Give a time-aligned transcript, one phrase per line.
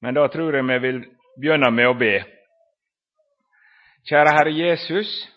[0.00, 1.04] Men då tror jag jag vill
[1.36, 2.26] börja med att be.
[4.04, 5.28] Kära Herre Jesus,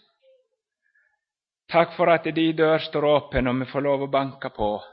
[1.67, 4.83] tack för att din dörr står öppen och vi får lov att banka på.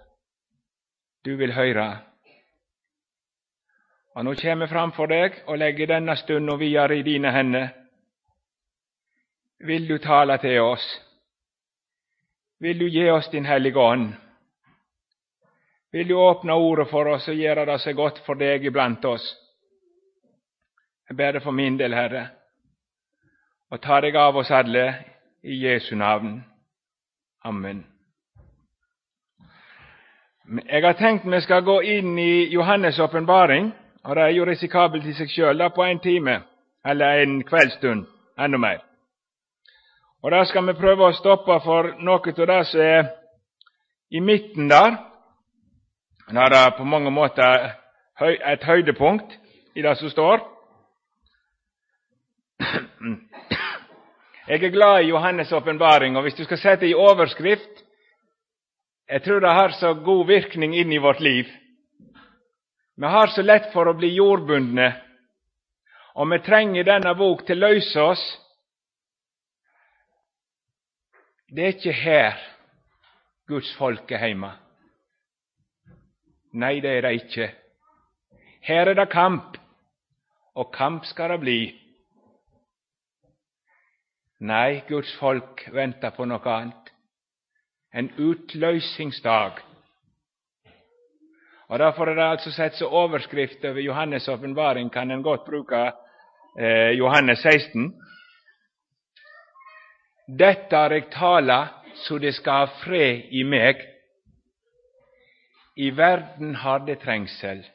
[1.22, 1.98] Du vill höra.
[4.14, 7.68] Och nu kommer jag framför dig och lägger denna stund och videre i dina händer.
[9.58, 11.00] Vill du tala till oss?
[12.58, 14.16] Vill du ge oss Din heliga Ande?
[15.90, 19.45] Vill du öppna ordet för oss och göra det så gott för dig ibland oss?
[21.08, 22.28] Jag ber det för min del, Herre,
[23.70, 24.94] Och ta dig av oss alla
[25.42, 26.42] i Jesu namn.
[27.44, 27.86] Amen.
[30.68, 33.72] Jeg har tenkt vi skal gå inn i Johannes' åpenbaring,
[34.04, 36.42] og det er jo risikabelt i seg sjøl, på en time
[36.84, 38.06] eller en kveldsstund,
[38.38, 38.78] enda mer.
[40.22, 43.08] Og Da skal vi prøve å stoppe for noe av det som er
[44.10, 44.96] i midten der.
[46.30, 47.72] Det er på mange måter
[48.20, 49.38] et høydepunkt
[49.74, 50.55] i det som står.
[53.00, 53.28] Mm.
[54.48, 57.84] Jag är glad i Johannes' uppenbaring, och hvis du ska sätta i överskrift,
[59.06, 61.52] jag tror det har så god virkning in i vårt liv.
[62.96, 65.02] Vi har så lätt för att bli jordbundne,
[66.14, 68.40] och vi tränger denna bok till lösa oss.
[71.48, 72.56] Det är inte här
[73.46, 74.52] Guds folk är hemma.
[76.52, 77.52] Nej, det är det inte.
[78.60, 79.56] Här är det kamp,
[80.52, 81.85] och kamp ska det bli.
[84.38, 86.88] Nej, Guds folk väntar på något annat.
[87.92, 89.52] En utlösningsdag.
[91.68, 95.94] Och därför är det alltså sett som överskrift över Johannes' uppenbaring, kan en gott bruka
[96.58, 97.92] eh, Johannes 16.
[100.26, 103.92] Detta har jag tala så det ska ha fred i mig.
[105.76, 107.66] I världen har det trängsel,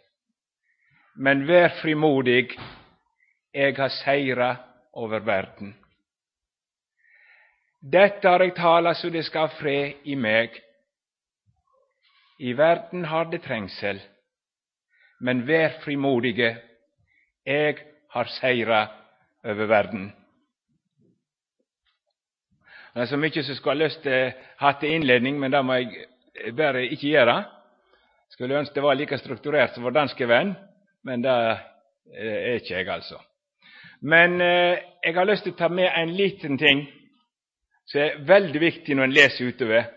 [1.15, 2.59] men var frimodig,
[3.51, 4.57] jag har seira
[4.97, 5.80] över världen.
[7.81, 10.53] Detta har jag talat så det skal ha fred i meg.
[12.39, 13.97] I verden har det trengsel,
[15.19, 16.51] men vær frimodige,
[17.45, 17.81] eg
[18.13, 18.83] har seira
[19.43, 20.11] over verden.
[22.93, 24.31] Det er så mye som skulle ha lyst til å
[24.61, 27.37] ha til innledning, men det må jeg bare ikke gjøre.
[28.29, 30.53] Skulle ønske det var like strukturert som vår danske venn,
[31.03, 33.17] men det eh, er inte jag altså.
[34.01, 36.85] Men eh, jeg har lyst til å ta med en liten ting
[37.91, 39.89] som er veldig viktig når en leser utover.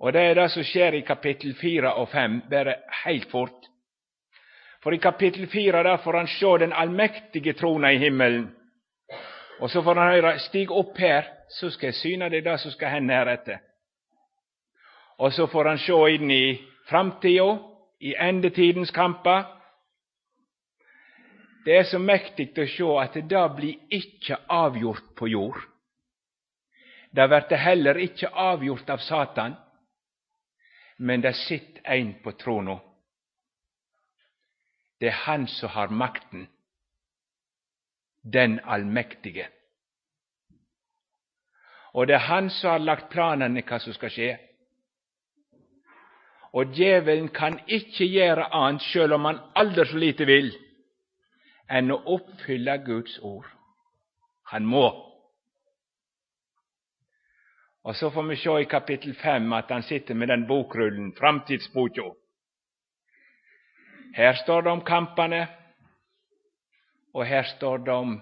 [0.00, 2.74] Og Det er det som skjer i kapittel 4 og 5, bare
[3.04, 3.68] helt fort.
[4.82, 8.50] For i kapittel 4 der får han se den allmektige trona i himmelen.
[9.60, 12.70] Og så får han höra, 'Stig opp her, så skal jeg syne deg det som
[12.70, 13.58] skal hende heretter'.
[15.18, 17.58] Og så får han se inn i framtida,
[18.00, 19.44] i endetidens kamper.
[21.64, 25.69] Det er så mektig å se at det blir ikke avgjort på jord.
[27.10, 29.54] Det blir heller ikke avgjort av Satan,
[30.98, 32.78] men det sitter en på trona.
[35.00, 36.46] Det er han som har makten,
[38.22, 39.48] den allmektige.
[41.92, 44.30] Og det er han som har lagt planene hva som skal skje.
[46.52, 50.52] Og djevelen kan ikke gjøre annet, sjøl om han aldri så lite vil,
[51.70, 53.46] enn å oppfylle Guds ord.
[54.50, 55.09] Han må.
[57.84, 62.02] Og Så får vi se i kapittel 5 at han sitter med den bokrullen, framtidsboka.
[64.14, 65.46] Her står det om kampene,
[67.14, 68.20] og her står det om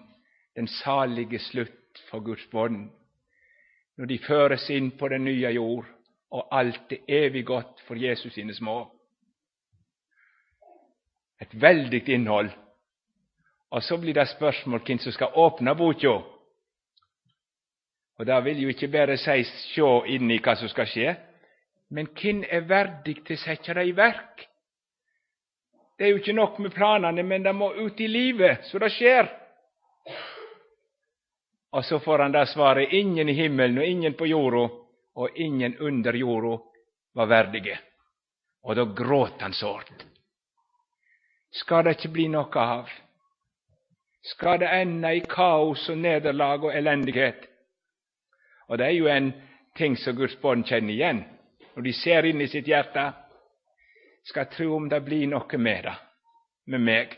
[0.57, 2.91] den salige slutt for Guds bånd,
[3.97, 5.87] når de føres inn på den nye jord,
[6.31, 8.93] og alt er evig godt for Jesus sine små.
[11.41, 12.51] Et veldig innhold.
[13.71, 16.19] Og så blir det spørsmål hvem som skal åpne boka.
[18.19, 19.43] Og Det vil jo ikke bare si
[19.75, 21.15] sjå inn i hva som skal skje,
[21.95, 24.49] men hvem er verdig til å sette det i verk?
[25.99, 28.91] Det er jo ikke nok med planene, men det må ut i livet, så det
[28.95, 29.31] skjer.
[31.73, 34.69] Og så får han det svaret ingen i himmelen og ingen på jorda
[35.19, 36.59] og ingen under jorda
[37.15, 37.79] var verdige.
[38.63, 40.05] Og da gråt han sårt.
[41.51, 42.91] Skal det ikke bli noe av?
[44.23, 47.47] Skal det ende i kaos og nederlag og elendighet?
[48.69, 49.33] Och det är ju en
[49.75, 51.25] ting som Guds barn känner igen.
[51.75, 53.13] Och de ser in i sitt hjärta,
[54.23, 55.97] ska tro om det blir något mera
[56.67, 57.09] med mig.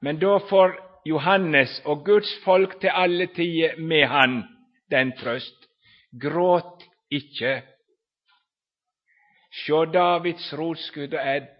[0.00, 4.42] Men då får Johannes och Guds folk till alla tio med han
[4.90, 5.56] den tröst.
[6.10, 7.62] Gråt icke.
[9.66, 11.58] Sjå Davids rotskudd och ett,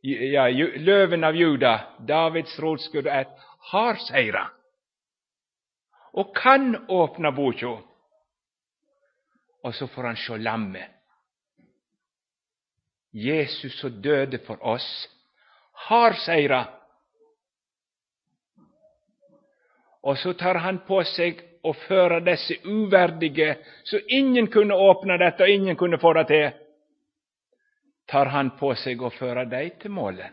[0.00, 3.06] ja, löven av Juda, Davids rotskudd,
[3.58, 4.61] har segrat
[6.12, 7.78] och kan öppna boka.
[9.62, 10.90] Och så får han se lammet.
[13.10, 15.08] Jesus som döde för oss,
[15.72, 16.68] har seira.
[20.00, 25.42] Och så tar han på sig och föra dessa ovärdiga, så ingen kunde öppna detta
[25.42, 26.50] och ingen kunde få det till.
[28.06, 30.32] tar han på sig och föra dig till målet.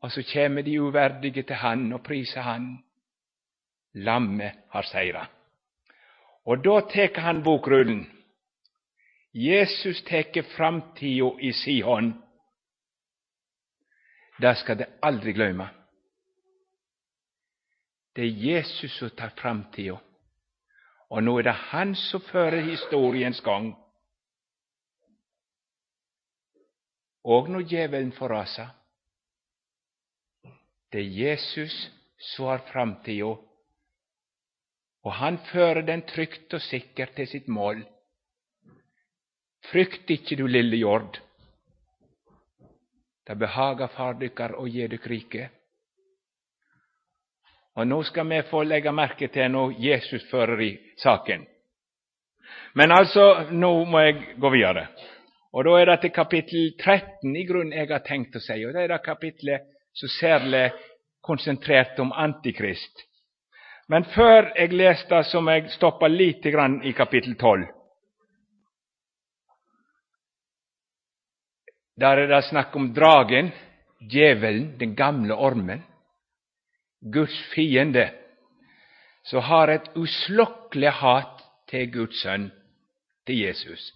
[0.00, 2.84] Och så kommer de ovärdiga till han och prisar han.
[3.94, 5.28] Lammet har segrat.
[6.44, 8.06] Och då täcker han bokrullen.
[9.32, 12.22] Jesus täcker framtiden i Sion.
[14.38, 15.68] Där ska Det aldrig de.
[18.12, 19.96] Det är Jesus som tar framtiden.
[21.08, 23.76] Och nu är det han som för historiens gång.
[27.22, 28.70] Och nu djävulen får rasa,
[30.88, 33.36] det är Jesus som har framtiden.
[35.04, 37.84] Och han för den trygt och säkert till sitt mål.
[39.64, 41.18] Frykt icke du lille jord.
[43.26, 45.50] Det behagar fardykar och ge dig rike.
[47.74, 51.46] Och nu ska vi få lägga märke till når Jesus förer i saken.
[52.72, 54.88] Men alltså, nu må jag gå vidare.
[55.50, 58.66] Och då är det till kapitel 13 i grund jag har tänkt att säga.
[58.66, 59.62] Och Det är det kapitlet
[59.92, 60.72] så särskilt
[61.20, 63.13] koncentrerat om Antikrist.
[63.88, 67.66] Men før jeg leser det, så må jeg stoppe lite grann i kapittel 12.
[72.00, 73.52] Der er det snakk om dragen,
[74.00, 75.84] djevelen, den gamle ormen.
[77.00, 78.08] Guds fiende,
[79.24, 82.48] som har et uslokkelig hat til Guds sønn,
[83.26, 83.92] til Jesus.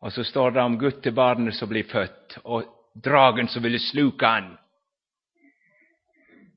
[0.00, 4.54] Og så står det om guttebarnet som blir født, og dragen som ville sluke han.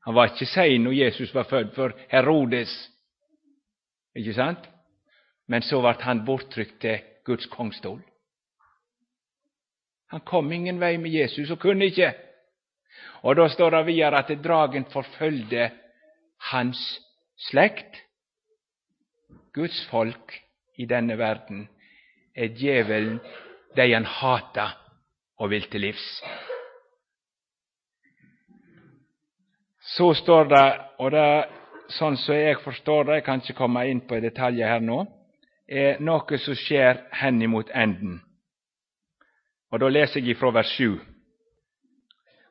[0.07, 2.71] Han var ikke sein når Jesus var født, for Herodes,
[4.15, 4.69] ikke sant?
[5.51, 7.99] Men så ble han borttrykt til Guds kongstol.
[10.07, 12.13] Han kom ingen vei med Jesus og kunne ikke.
[13.27, 15.71] Og Da står det videre at dragen forfølgde
[16.51, 16.79] hans
[17.49, 17.99] slekt.
[19.53, 20.39] Guds folk
[20.77, 21.67] i denne verden
[22.35, 23.19] er djevelen,
[23.75, 24.77] de han hater
[25.37, 26.23] og vil til livs.
[29.87, 30.65] Så står det,
[30.99, 31.27] og det
[31.95, 35.05] sånn som jeg forstår det, jeg kan ikke komme inn på detaljer her nå,
[35.67, 38.19] er noe som skjer henimot enden.
[39.71, 40.99] Og Da leser jeg ifrån vers 7.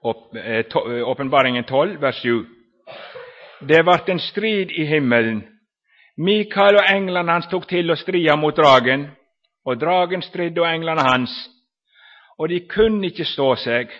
[0.04, 2.46] uppenbaringen eh, åpenbaringen 12, vers 7.
[3.68, 5.42] Det vart en strid i himmelen.
[6.16, 9.10] Mikael og englene hans tok til å strida mot dragen,
[9.64, 11.32] og dragen stridde og englene hans.
[12.38, 13.92] Og de kunne ikke stå seg,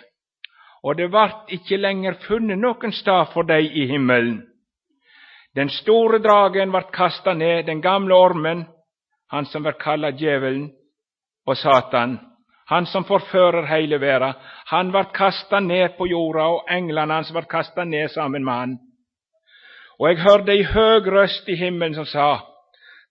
[0.87, 4.37] og det vart ikke lenger funnet noen stad for dei i himmelen.
[5.55, 8.61] Den store dragen vart kasta ned, den gamle ormen,
[9.31, 10.69] han som vert kalla djevelen
[11.47, 12.15] og Satan,
[12.71, 14.31] han som forfører heile verda,
[14.71, 18.79] han vart kasta ned på jorda, og englene hans vart kasta ned sammen med han.
[19.99, 22.31] Og eg hørte ei høg røst i himmelen som sa:"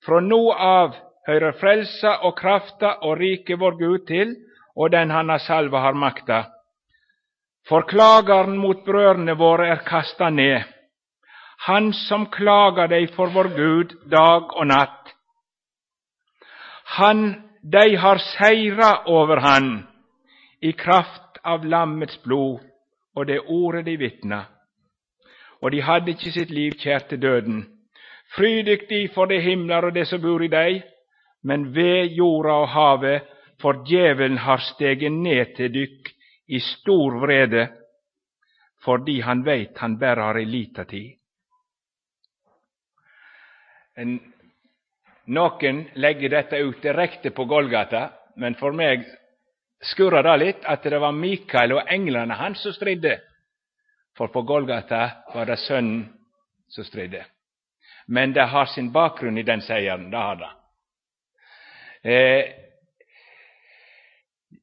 [0.06, 0.96] Frå no av
[1.28, 4.36] høyrer frelsa og krafta og riket vår Gud til,
[4.76, 6.44] og den han har salva, har makta.
[7.68, 10.64] Förklagaren mot bröderna våra är kastad ned,
[11.56, 15.14] han som klagar dig för vår Gud dag och natt.
[16.84, 19.86] Han dig har seira över han
[20.60, 22.60] i kraft av lammets blod
[23.14, 24.44] och det ordet de vittna,
[25.60, 27.66] och de hade inte sitt liv kärt till döden.
[28.36, 30.84] Frydigt de för de himlar och det som bor i dig,
[31.42, 33.22] men ve, jorda och havet,
[33.60, 36.15] för djävulen har stegen ner till dykt
[36.46, 37.68] i stor vrede,
[38.84, 41.14] fordi han veit han berre har ei lita tid.
[45.26, 49.06] Noen legger dette ut direkte på Golgata, men for meg
[49.82, 53.16] skurra det litt at det var Mikael og englene hans som stridde.
[54.16, 56.06] For på Golgata var det Sønnen
[56.68, 57.24] som stridde.
[58.06, 60.10] Men det har sin bakgrunn i den seieren.
[60.10, 60.52] Det har det.
[62.06, 62.44] Eh,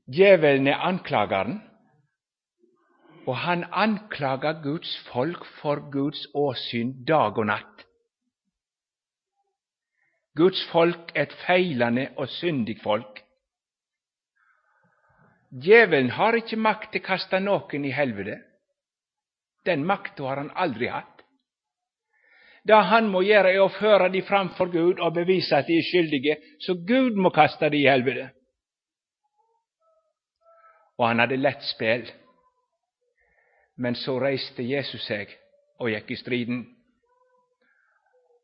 [0.07, 1.59] djevelen er anklageren,
[3.25, 7.85] och han anklagar Guds folk för Guds åsyn dag och natt.
[10.33, 13.23] Guds folk är ett fejlande och syndigt folk.
[15.49, 18.41] Djävulen har inte makt att kasta någon i helvete.
[19.65, 21.07] Den makten har han aldrig haft.
[22.63, 25.91] Det han må göra är att föra dem framför Gud och bevisa att de är
[25.91, 28.29] skyldiga, så Gud må kasta dem i helvete.
[30.95, 32.11] Och han hade lätt spel.
[33.75, 35.27] Men så reste Jesus sig
[35.77, 36.75] och gick i striden.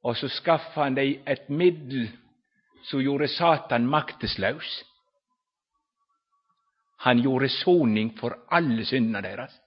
[0.01, 2.07] Och så skaffade han dig ett medel
[2.83, 4.86] som gjorde Satan makteslös.
[6.98, 9.59] Han gjorde soning för alla synder deras.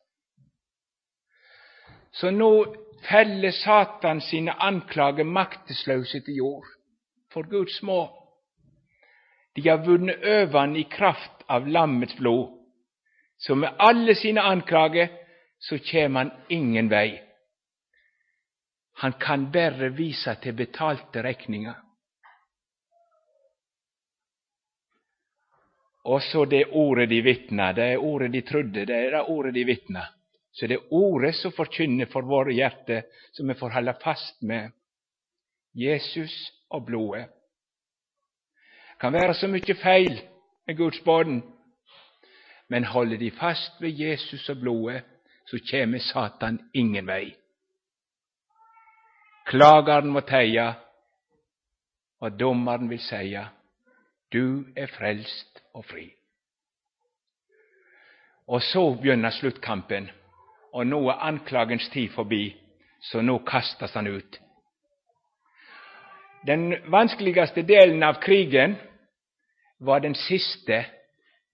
[2.10, 2.64] Så nu
[3.02, 6.64] fäller Satan sina anklagelser makteslöshet i jord.
[7.32, 8.28] för Guds små.
[9.54, 12.58] De har vunnit övan i kraft av lammets blod.
[13.36, 15.21] som med alla sina anklagelser
[15.62, 17.22] så kommer han ingen vei.
[18.92, 21.74] Han kan bare vise til betalte regninger.
[26.04, 29.54] Og så det ordet de vitna, det er ordet de trodde, det er det ordet
[29.54, 30.02] de vitna.
[30.52, 34.74] Så det er ordet som forkynner for våre hjerter, som vi får holde fast med.
[35.74, 36.34] Jesus
[36.70, 37.28] og blodet.
[38.90, 40.18] Det kan være så mye feil
[40.66, 41.40] med Guds barn,
[42.68, 45.02] men holder de fast ved Jesus og blodet,
[45.44, 47.36] så kommer Satan ingen vei.
[49.46, 50.74] Klagaren må teie,
[52.22, 53.44] og dommeren vil seie,
[54.32, 56.06] du er frelst og fri.
[58.46, 60.10] Og så begynner sluttkampen,
[60.72, 62.56] og nå er anklagens tid forbi,
[63.00, 64.38] så nå kastes han ut.
[66.46, 68.76] Den vanskeligste delen av krigen
[69.78, 70.84] var den siste,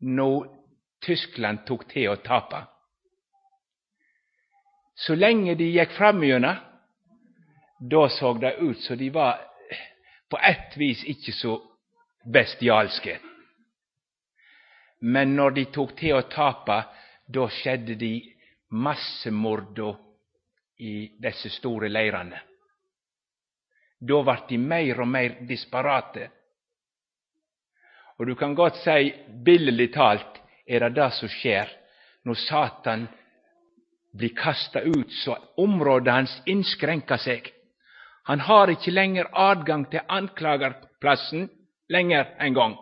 [0.00, 0.46] når
[1.04, 2.62] Tyskland tok til å tape.
[4.98, 6.56] Så länge de gick framgjennom,
[7.80, 9.76] då såg det ut som de var eh,
[10.28, 11.62] på ett vis ikke så
[12.24, 13.18] bestialske.
[14.98, 16.80] Men når de tok til å tape,
[17.30, 18.10] da skjedde de
[18.74, 19.92] massemorda
[20.82, 22.40] i disse store leirene.
[24.02, 26.26] Da ble de mer og mer disparate.
[28.18, 29.14] Og du kan godt säga,
[29.46, 31.70] billedlig talt, er det det som skjer
[32.26, 33.06] når Satan
[34.12, 37.42] blir kastad ut, så området hans inskränker sig.
[38.22, 41.48] Han har inte längre adgång till anklagarplatsen
[41.88, 42.76] längre en gång.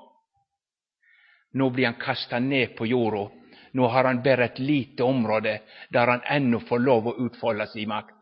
[1.53, 3.29] Nu blir han kastad ned på jorden.
[3.71, 7.89] Nu har han bara ett lite område där han ännu får lov att utfolda sin
[7.89, 8.15] makt.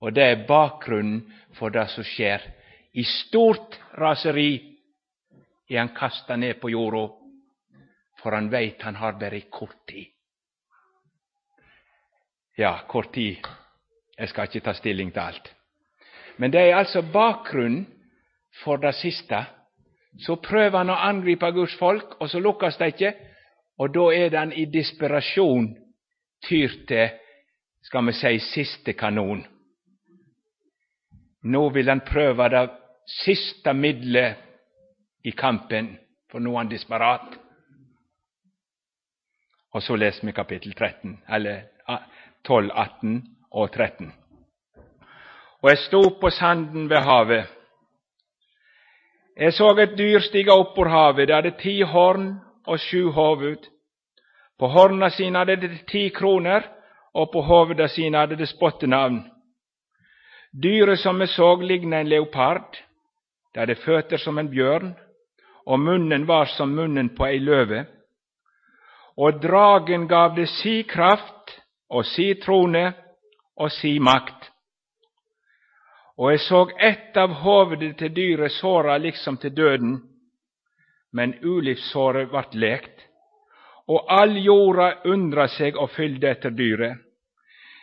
[0.00, 2.42] Och det är bakgrunden för det som sker.
[2.92, 4.78] I stort raseri
[5.68, 7.08] är han kastad ned på jorden,
[8.22, 10.06] för han veit han har bara kort tid.
[12.56, 13.38] Ja, kort tid.
[14.16, 15.54] jag ska inte ta stilling till allt.
[16.36, 17.84] Men det är alltså bakgrund
[18.64, 19.46] för det sista.
[20.18, 23.14] Så prövar han att angripa Guds folk, och så lyckas det inte.
[23.76, 25.76] Och då är den i desperation
[26.48, 27.08] tyr till,
[27.80, 29.46] ska man säga, siste kanon.
[31.42, 32.70] Nu vill han pröva det
[33.24, 34.36] sista medlet
[35.22, 35.98] i kampen,
[36.30, 37.38] för nu är han desperat.
[39.70, 41.64] Och så läser vi kapitel 13, eller
[42.46, 43.22] 12, 18
[43.52, 44.12] og 13.
[45.62, 47.44] Og jeg sto på sanden ved havet.
[49.36, 51.28] Jeg så et dyr stige opp ur havet.
[51.28, 53.68] Det hadde ti horn og sju hoved.
[54.58, 56.62] På horna sine hadde det ti kroner,
[57.14, 59.24] og på hoveda sine hadde det spottenavn.
[60.62, 62.76] Dyret som jeg så, ligna en leopard.
[63.54, 64.94] Det hadde føtter som en bjørn,
[65.66, 67.84] og munnen var som munnen på ei løve.
[69.16, 71.41] Og dragen gav det si kraft
[71.92, 72.92] och si trone
[73.56, 74.50] och si makt.
[76.16, 80.02] Och jag såg ett av hovedet till dyret såra liksom till döden,
[81.12, 83.00] men ulivssåret vart läkt,
[83.86, 86.98] och all jorda undra sig och fyllde efter dyret.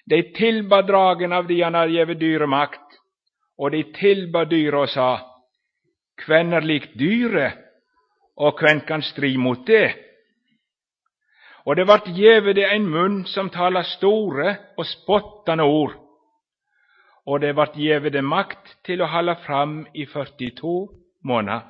[0.05, 2.91] De tillbad dragen av de han hade givit dyret makt,
[3.57, 5.41] och de tillbad dyret och sa,
[6.25, 7.53] Kven er likt dyre
[8.35, 10.08] och kven kan stri mot det?
[11.69, 15.91] Och det vart gjeve det en mun som talar store och spottande ord,
[17.25, 20.89] och det vart gjeve det makt till att hålla fram i 42
[21.23, 21.61] månader.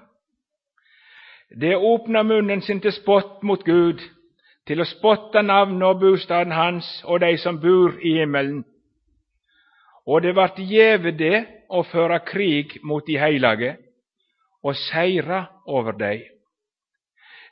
[1.50, 4.00] Det öppnar munnen sin till spott mot Gud,
[4.66, 8.64] till att spotta namn och bostaden hans och dig som bor i himmelen.
[10.06, 13.76] och det vart gjeve det att föra krig mot de heilage
[14.62, 16.39] och seira över dig.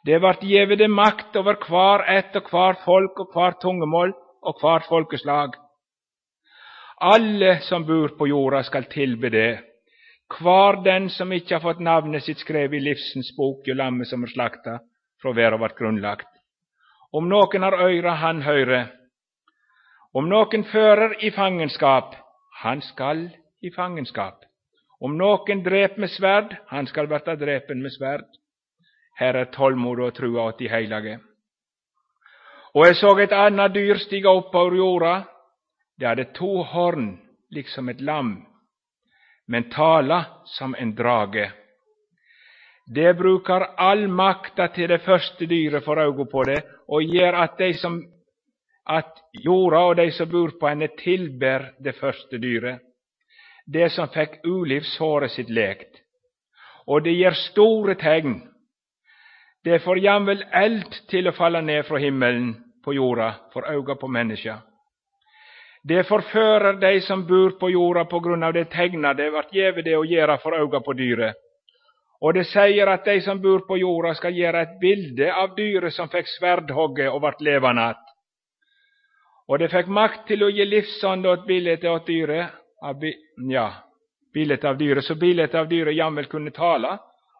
[0.07, 4.13] Det vart gjeve det makt over kvar ett og kvar folk og kvar tungemål
[4.47, 5.57] og kvart folkeslag.
[7.03, 9.59] Alle som bor på jorda, skal tilbe det,
[10.31, 14.23] kvar den som icke har fått navnet sitt skrevet i livsens bok, ju lammet som
[14.23, 14.77] er slakta
[15.21, 16.31] frå verda vart grunnlagt.
[17.11, 18.81] Om någon har øyre, han høyre.
[20.13, 22.15] Om någon fører i fangenskap,
[22.63, 23.27] han skal
[23.61, 24.39] i fangenskap.
[25.03, 28.36] Om någon drep med sverd, han skal verta drepen med sverd.
[29.19, 31.19] Herre, tålmod och trua åt de helige.
[32.73, 35.23] Och jag såg ett annat dyr stiga upp ur jorda.
[35.97, 37.17] Det hade två horn,
[37.49, 38.45] liksom ett lamm,
[39.47, 41.51] men tala som en drage.
[42.85, 47.57] Det brukar all makta till det första dyret for auga på det, och ger att
[47.57, 48.11] de som,
[48.83, 52.81] att jorda och de som bor på henne, tillber det första dyret,
[53.65, 55.95] det som fick olivshåret sitt lekt.
[56.85, 58.56] Och det ger stora tegn.
[59.63, 62.53] Det får jamvel eld til å falle ned fra himmelen
[62.85, 64.59] på jorda for auga på menneska.
[65.83, 69.83] Det forfører dig som bor på jorda på grunn av det tegna det vart gjeve
[69.83, 71.35] det å gjøre for auga på dyret.
[72.21, 75.93] Og det säger at de som bor på jorda, skal göra et bilde av dyret
[75.93, 77.81] som fick sverdhogget og vart levande.
[77.81, 78.07] att.
[79.47, 82.51] Og det fikk makt til å gi livsånd åt bildet åt dyret,
[82.83, 83.03] av,
[83.49, 83.67] ja,
[84.33, 86.97] bildet av dyret, så bildet av dyret jamvel kunne tale,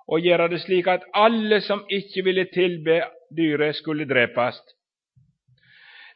[0.07, 3.01] og gjøre det slik at alle som ikke ville tilbe
[3.37, 4.59] dyret, skulle dräpas.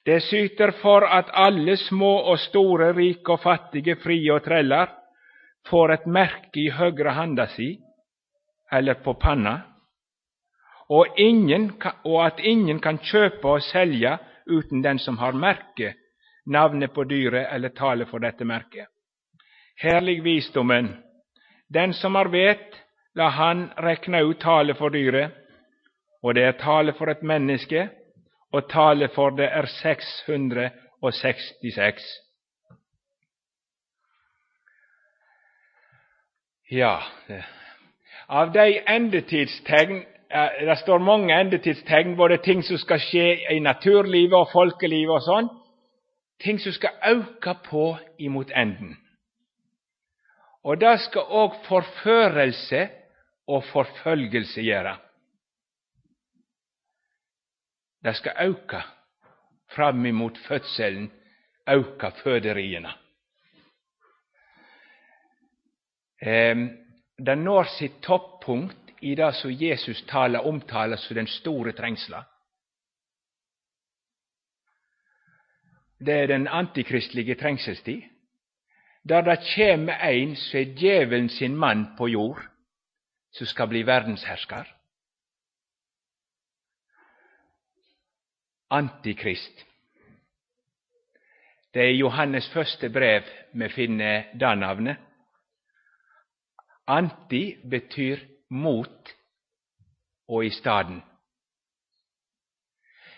[0.06, 4.90] Det syter for at alle små og store, rike og fattige, frie og trällar,
[5.70, 7.78] får et merke i högra handa si,
[8.72, 9.62] eller på panna,
[10.90, 11.72] og, ingen,
[12.04, 14.18] og at ingen kan kjøpe og selge
[14.48, 15.96] uten den som har merket,
[16.46, 18.90] navnet på dyret eller tale for dette merket.
[19.80, 20.90] Herlig visdommen.
[21.74, 22.81] Den som har vet,
[23.16, 25.32] la han räkna ut talet for dyret,
[26.24, 27.90] og det er talet for et menneske,
[28.52, 32.04] og talet for det er 666.
[36.72, 37.00] Ja,
[38.30, 44.38] av de endetidstegn eh, Det står mange endetidstegn, både ting som skal skje i naturlivet
[44.38, 45.50] og folkelivet og sånn.
[46.40, 48.96] Ting som skal öka på imot enden.
[50.64, 52.88] Og det skal òg forførelse
[53.48, 54.98] og forfølgelse gjøre.
[58.04, 58.82] Det skal öka
[59.76, 61.12] fram imot fødselen,
[61.68, 62.94] öka føderiene.
[67.26, 72.24] Det når sitt toppunkt i det som Jesus taler omtaler som den store trengsla.
[76.06, 78.02] Det er den antikristelige trengselstid,
[79.10, 82.42] der det kjem ein som er djevelen sin mann på jord,
[83.32, 84.68] som ska bli världshärskare.
[88.68, 89.66] Antikrist.
[91.72, 94.98] Det är Johannes första brev med finne det navnet.
[96.86, 99.16] Anti betyr mot
[100.28, 101.02] och i staden.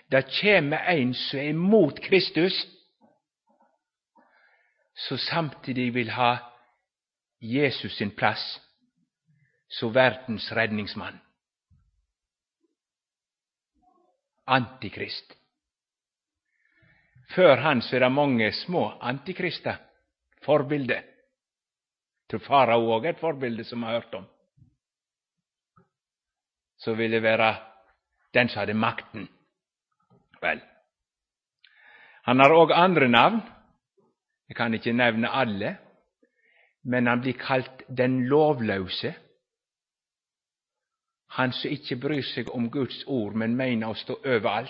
[0.07, 2.65] Det kommer en som är mot Kristus,
[4.93, 6.53] som samtidigt vill ha
[7.39, 8.61] Jesus sin plats,
[9.73, 11.19] så världens räddningsman.
[14.45, 15.37] Antikrist.
[17.35, 19.77] För han så är det många små antikrista,
[20.41, 21.05] förebilder.
[22.29, 24.25] Tror farao är ett förebild som har hört om.
[26.77, 27.57] Så ville vara
[28.31, 29.27] den som hade makten.
[30.41, 30.59] Väl.
[32.21, 33.41] han har också andra namn.
[34.47, 35.75] Jag kan inte nämna alla.
[36.81, 39.15] men han blir kallt den lovlöse.
[41.33, 44.69] Han som ikke bryr seg om Guds ord, men mener å stå over.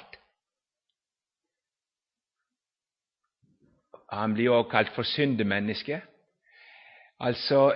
[4.14, 6.00] Han blir också kalt for syndemenneske.
[7.20, 7.74] Altså,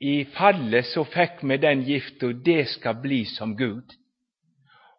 [0.00, 3.96] i fallet så fikk vi den gifta 'det skal bli som Gud'.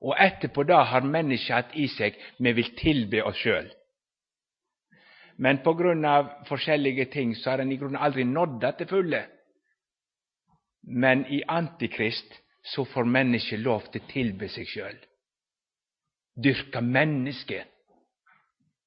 [0.01, 3.71] Og etterpå da har mennesket hatt i seg 'vi vil tilbe oss sjøl'.
[5.37, 8.87] Men på grunn av forskjellige ting så har en i grunnen aldri nådd det til
[8.87, 9.25] fulle.
[10.83, 14.97] Men i Antikrist så får mennesket lov til å tilbe seg sjøl.
[16.37, 17.67] Dyrke mennesket.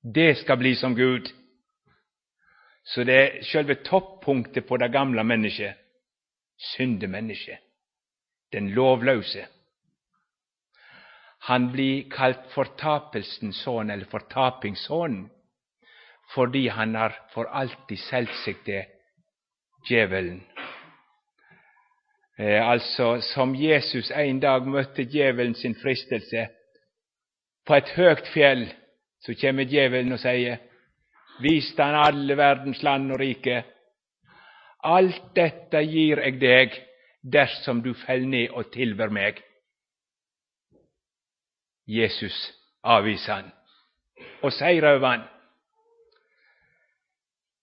[0.05, 1.31] Det skal bli som Gud.
[2.85, 5.81] Så det er sjølve toppunktet på det gamle mennesket.
[6.77, 7.59] Syndemennesket.
[8.53, 9.47] Den lovløse.
[11.49, 15.27] Han blir kalt fortapelsens sønn, eller fortapingssønnen,
[16.33, 18.87] fordi han har for alltid solgt seg til
[19.91, 20.41] djevelen.
[22.37, 26.51] Eh, alltså, som Jesus en dag mötte djävulen sin fristelse
[27.67, 28.75] på ett högt fjäll
[29.19, 30.59] så kommer djävulen och säger,
[31.41, 33.65] Vis han alle världens land och rike.
[34.79, 36.73] Allt detta ger jag dig
[37.23, 39.35] dersom du fell ner och tillber mig.
[41.87, 43.51] Jesus avvisar han
[44.43, 45.23] och säger över han.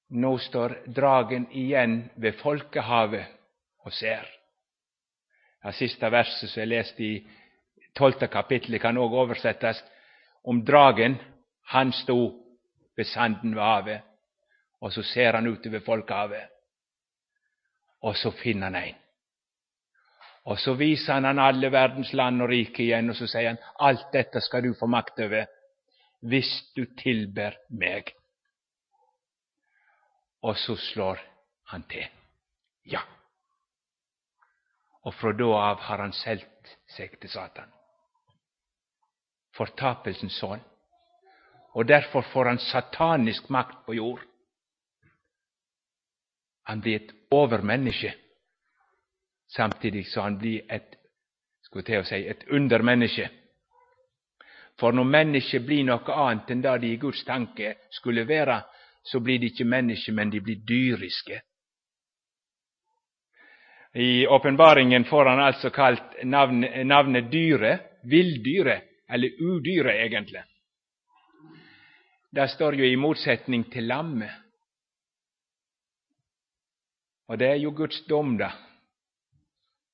[0.09, 3.27] nu står dragen igen vid folkehavet
[3.77, 4.40] och ser.
[5.63, 7.27] Ja, sista versen som jag läste i
[7.93, 9.83] tolfte kapitlet kan nog översättas,
[10.43, 11.15] om dragen
[11.63, 12.41] Han stod
[12.95, 14.01] vid sanden vid havet,
[14.79, 16.49] och så ser han ut över folkhavet,
[17.99, 18.95] och så finner han en.
[20.43, 24.11] Och så visar han alla världens land och rike igen, och så säger han allt
[24.11, 25.47] detta ska du få makt över,
[26.21, 28.03] visst du tillber mig.
[30.41, 31.19] Och så slår
[31.63, 32.07] han till.
[32.83, 32.99] Ja.
[35.03, 37.69] Og fra da av har han solgt seg til Satan.
[39.57, 40.61] Fortapelsens sønn.
[41.73, 44.21] Og derfor får han satanisk makt på jord.
[46.67, 48.13] Han blir et overmenneske,
[49.49, 50.97] samtidig som han blir et
[51.71, 53.29] skulle til å si, et undermenneske.
[54.79, 58.61] For når mennesket blir noe annet enn det de i Guds tanke skulle være,
[59.03, 61.39] så blir de ikke mennesker, men de blir dyriske.
[63.93, 70.45] I uppenbaringen får han alltså kallt namnet navnet dyre, vilddyre, eller udyre egentligen.
[72.29, 74.31] Det står ju i motsättning till lamme.
[77.27, 78.53] Och det är ju Guds dom, da.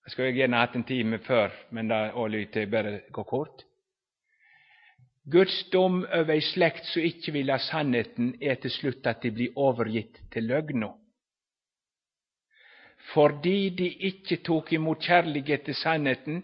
[0.03, 3.63] Jag skulle gärna haft en timme för, men da är jeg gå kort.
[5.23, 9.31] Guds dom över en släkt som icke vill ha sannheten, är till slut att de
[9.31, 10.93] blir övergitt till lögner.
[13.13, 16.43] Fordi de ikke tok imot kjærlighet til sannheten,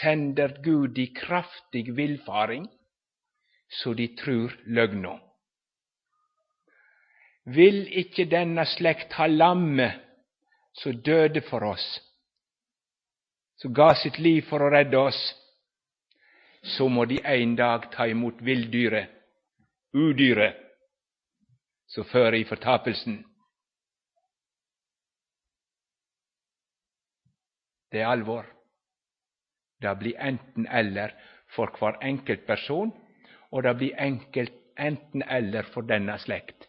[0.00, 2.68] sender Gud de kraftig villfaring,
[3.70, 5.18] så de trur løgna.
[7.44, 10.00] Vil ikke denne slekt ha lammet
[10.82, 11.86] som døde for oss,
[13.60, 15.20] som ga sitt liv for å redde oss,
[16.62, 19.08] så må de en dag ta imot villdyret,
[19.96, 20.56] udyret,
[21.88, 23.24] som fører i fortapelsen.
[27.90, 28.46] Det er alvor.
[29.82, 31.14] Det blir enten-eller
[31.54, 32.92] for hver enkelt person,
[33.50, 36.68] og det blir enkelt enten-eller for denne slekt.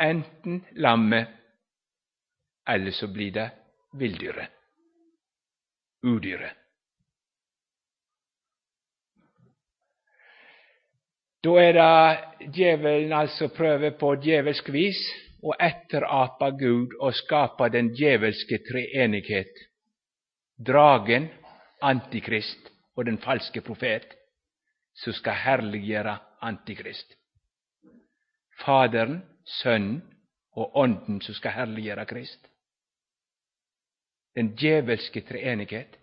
[0.00, 1.32] Enten lammet
[2.68, 3.50] eller så blir det
[3.92, 4.50] villdyret,
[6.02, 6.54] udyret.
[11.46, 14.98] Da er det djevelen altså prøver på djevelsk vis
[15.46, 19.52] å etterapa Gud og skape den djevelske treenighet.
[20.56, 21.28] Dragen,
[21.80, 24.06] Antikrist och den falske profet,
[24.92, 27.16] som ska härliggöra Antikrist.
[28.64, 30.02] Fadern, sonen
[30.50, 32.48] och anden som ska härliggöra Krist
[34.36, 35.98] den djävulske treenighet.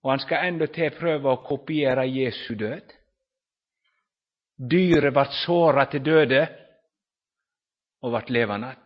[0.00, 2.92] Och han ska ändå till pröva att kopiera Jesu död.
[4.56, 6.66] Dyret vart sårat till döde
[8.00, 8.76] och vart levande.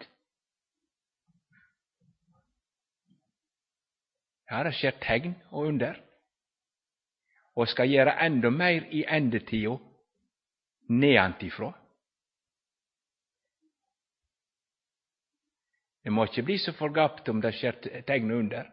[4.55, 5.97] Ja, det skjer tegn og under,
[7.59, 9.73] og skal gjøre enda meir i endetida
[10.95, 11.73] nedantifrå.
[16.05, 18.71] Det må ikke bli så forgapt om det skjer tegn under.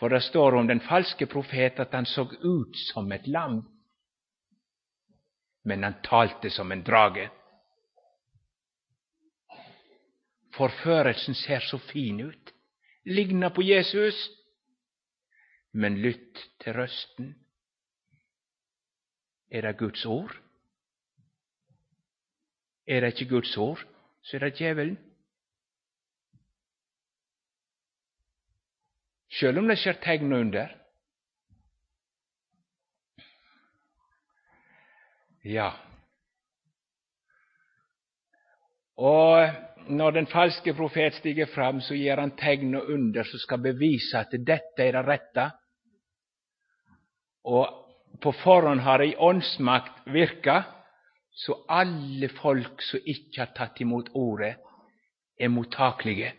[0.00, 3.60] For det står om den falske profet at han så ut som et lam,
[5.68, 7.28] men han talte som en drage.
[10.56, 12.55] Forførelsen ser så fin ut,
[13.06, 14.30] ligna på Jesus,
[15.72, 17.34] men lytt til røsten.
[19.50, 20.34] Er det Guds ord?
[22.86, 23.82] Er det ikke Guds ord,
[24.22, 24.98] så er det djevelen.
[29.28, 30.70] Själv om det skjer tegn under.
[35.44, 35.70] Ja.
[38.96, 39.50] Og
[39.88, 44.18] när den falske profet stiger fram, så ger han tegn och under som ska bevisa
[44.18, 45.52] att detta är det rätta.
[47.42, 47.68] Och
[48.20, 50.64] på forhånd har i åndsmakt virka,
[51.30, 54.56] så alla folk som icke har tagit emot ordet,
[55.36, 56.32] är mottagliga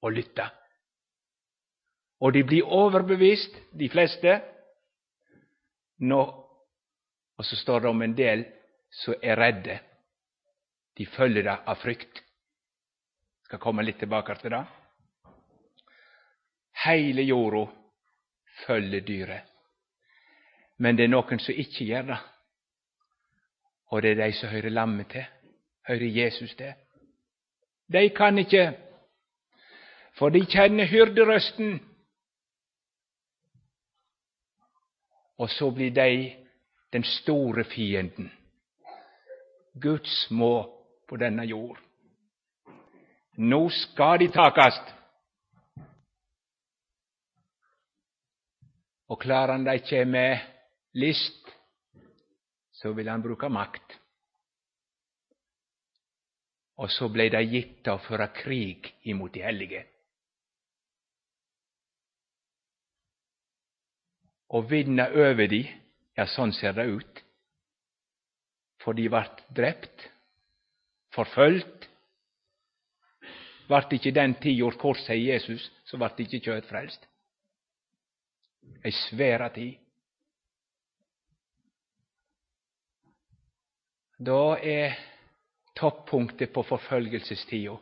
[0.00, 0.50] och lytta.
[2.18, 4.40] Och de blir överbevist, de flesta.
[5.98, 6.50] Nå,
[7.36, 8.44] och så står det om en del
[8.90, 9.78] som är rädda,
[10.96, 12.22] De följer det av frukt
[13.44, 14.64] ska skal komme litt tilbake til det.
[16.84, 17.66] Heile jorda
[18.66, 19.50] følger dyret.
[20.78, 22.18] Men det er noen som ikke gjør det.
[23.92, 25.26] Og det er de som hører lammet til,
[25.86, 26.72] hører Jesus til.
[27.92, 28.72] De kan ikke,
[30.18, 31.78] for de kjenner hyrderøsten.
[35.38, 36.32] Og så blir de
[36.92, 38.32] den store fienden.
[39.80, 40.64] Guds små
[41.08, 41.83] på denne jord.
[43.36, 44.94] Nu ska de takast.
[49.06, 50.40] Och klarar han det inte med
[50.92, 51.46] list,
[52.70, 53.98] så vill han bruka makt.
[56.74, 59.86] Och så blev det gitt att föra krig emot de helige.
[64.46, 65.80] Och vinna över de,
[66.14, 67.24] ja, så ser det ut.
[68.84, 70.10] för de vart dräpt,
[71.10, 71.90] förföljt,
[73.68, 77.06] vart ikkje den tid gjort kort, Jesus, så vart ikkje kjøtt frelst.
[78.84, 79.80] Ei svære tid.
[84.24, 84.96] Da er
[85.76, 87.76] toppunktet på forfølgelsestida.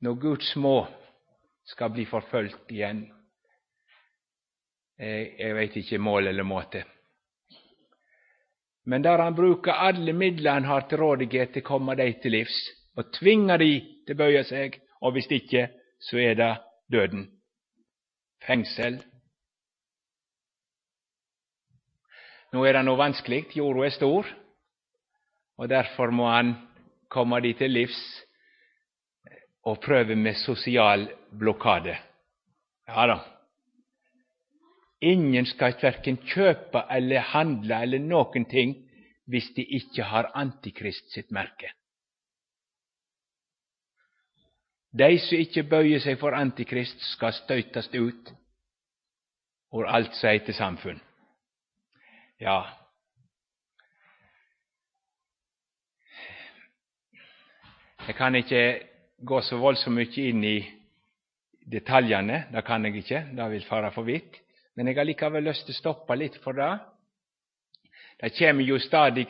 [0.00, 0.86] Når Guds små
[1.64, 3.12] skal bli förföljt igjen.
[4.98, 6.84] Eh, Jeg veit ikke mål eller måte.
[8.84, 12.32] Men der han bruker alle midler han har til rådighet til å komme dei til
[12.32, 12.58] livs,
[12.96, 15.68] og tvingar de til å bøye seg, og hvis ikke,
[16.00, 16.52] så er det
[16.92, 17.26] døden.
[18.46, 19.00] Fengsel.
[22.54, 24.28] Nå er det noe vanskelig, jorda er stor,
[25.56, 26.54] og derfor må han
[27.12, 28.00] komme de til livs
[29.66, 31.96] og prøve med sosial blokade.
[32.86, 33.18] Ja da.
[35.02, 38.76] Ingen skal verken kjøpe eller handle eller noen ting
[39.26, 41.72] hvis de ikke har Antikrist sitt merke.
[44.96, 48.32] De som ikke bøyer seg for Antikrist, skal stötas ut
[49.76, 51.00] og alt säger heiter samfunn.
[52.40, 52.62] Ja,
[58.06, 58.58] Jeg kan ikke
[59.26, 60.58] gå så voldsomt mye inn i
[61.66, 64.36] detaljene, det kan jeg ikke, det vil fare for vidt.
[64.76, 66.68] Men jeg har likevel lyst til å stoppe litt for det.
[68.22, 69.26] Det kommer jo stadig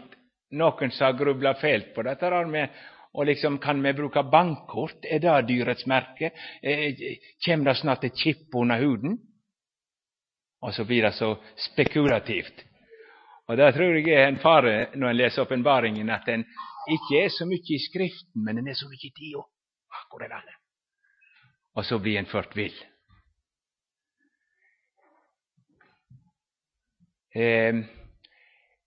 [0.61, 2.77] noen som har grubla fælt på dette der med
[3.17, 5.05] og liksom, Kan vi bruke bankkort?
[5.11, 6.31] Er det dyrets merke?
[6.63, 9.19] Eh, eh Kjem det snart et chip under huden?
[10.63, 12.65] Og så blir det så spekulativt.
[13.49, 16.45] Og Det tror jeg er en fare når en leser åpenbaringen, at en
[16.89, 19.43] ikke er så mye i Skriften, men en er så mye i tida.
[19.93, 20.43] Ah,
[21.75, 22.75] og så blir en ført vill.
[27.35, 27.75] Eh,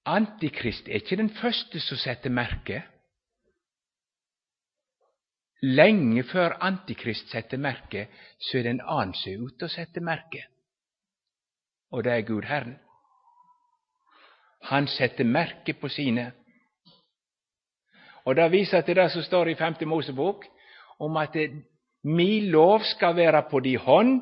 [0.06, 2.82] Antikrist er ikke den første som setter merke.
[5.62, 8.08] Lenge før Antikrist setter merke,
[8.40, 10.46] så er det en annen som er ute og setter merke.
[11.92, 12.78] Og det er Gud Herren.
[14.72, 16.32] Han setter merke på sine.
[18.26, 19.76] Og Det viser til det som står i 5.
[19.88, 20.46] Mosebok,
[21.00, 21.36] om at
[22.04, 24.22] mi lov skal være på di hånd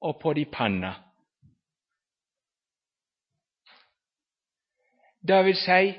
[0.00, 0.94] og på di panna.
[5.28, 5.94] Det vil si,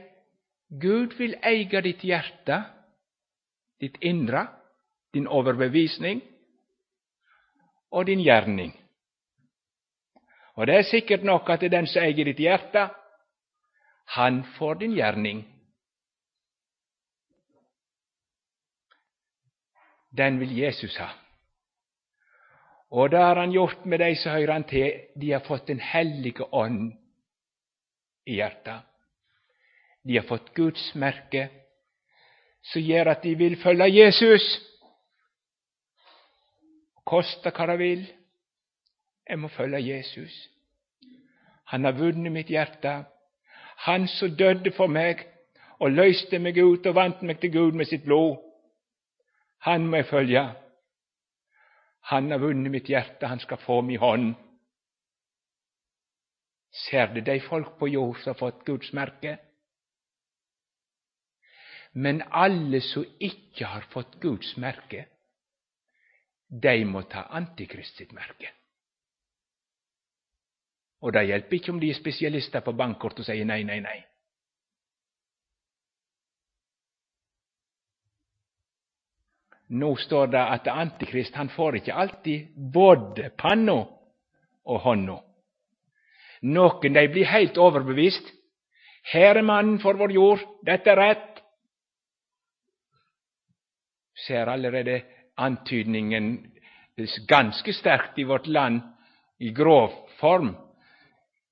[0.81, 2.63] Gud vil eie ditt hjerte,
[3.79, 4.47] ditt inre,
[5.11, 6.21] din överbevisning
[7.89, 8.81] och din gärning.
[10.53, 12.95] Och det är säkert nog att det den som äger ditt hjärta,
[14.05, 15.53] han får din gärning.
[20.09, 21.09] Den vill Jesus ha.
[22.89, 25.79] Och det har han gjort med dig så hör han till, De har fått Den
[25.79, 26.97] helige ande
[28.25, 28.83] i hjärtat.
[30.03, 31.49] De har fått Guds märke,
[32.73, 34.59] som gjør att de vill följa Jesus.
[37.03, 38.05] Kosta vad det vill.
[39.25, 40.49] Jag må följa Jesus.
[41.63, 43.05] Han har vunnit mitt hjärta,
[43.79, 45.27] Han som dödde för mig
[45.79, 48.37] och löste mig ut och vant mig till Gud med sitt blod.
[49.57, 50.55] Han må jag följa.
[51.99, 54.33] Han har vunnit mitt hjärta, han ska få min hand.
[56.71, 59.37] Ser du de folk på jord som fått Guds märke.
[61.93, 65.05] Men alle som ikke har fått Guds merke,
[66.47, 68.51] de må ta Antikrist sitt merke.
[71.01, 73.97] Og det hjelper ikke om de er spesialister på bankkort og sier nei, nei, nei.
[79.77, 83.81] Nå står det at Antikrist han får ikke alltid både panna
[84.67, 85.17] og hånda.
[86.47, 88.23] Noen de blir helt overbevist.
[89.11, 91.36] Her er mannen for vår jord, dette er rett.
[94.25, 95.01] Ser allerede
[95.37, 96.31] antydningen
[97.27, 98.81] ganske sterkt i vårt land
[99.39, 100.55] i grov form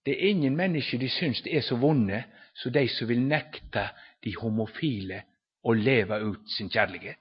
[0.06, 2.24] det er ingen mennesker de syns det er så vonde
[2.54, 3.88] som de som vil nekte
[4.24, 5.24] de homofile
[5.66, 7.18] å leve ut sin kjærlighet.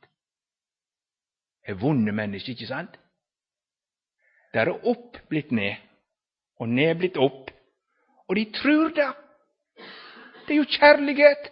[1.64, 2.98] Det er vonde mennesker, ikke sant?
[4.52, 5.80] Der er opp blitt ned,
[6.60, 7.48] og ned blitt opp.
[8.28, 9.08] Og de tror det!
[10.44, 11.48] Det er jo kjærlighet!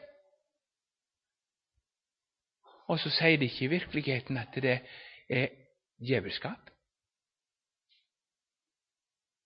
[2.93, 4.75] Og så sier de ikke i virkeligheten at det
[5.33, 5.49] er
[5.97, 6.69] djevelskap.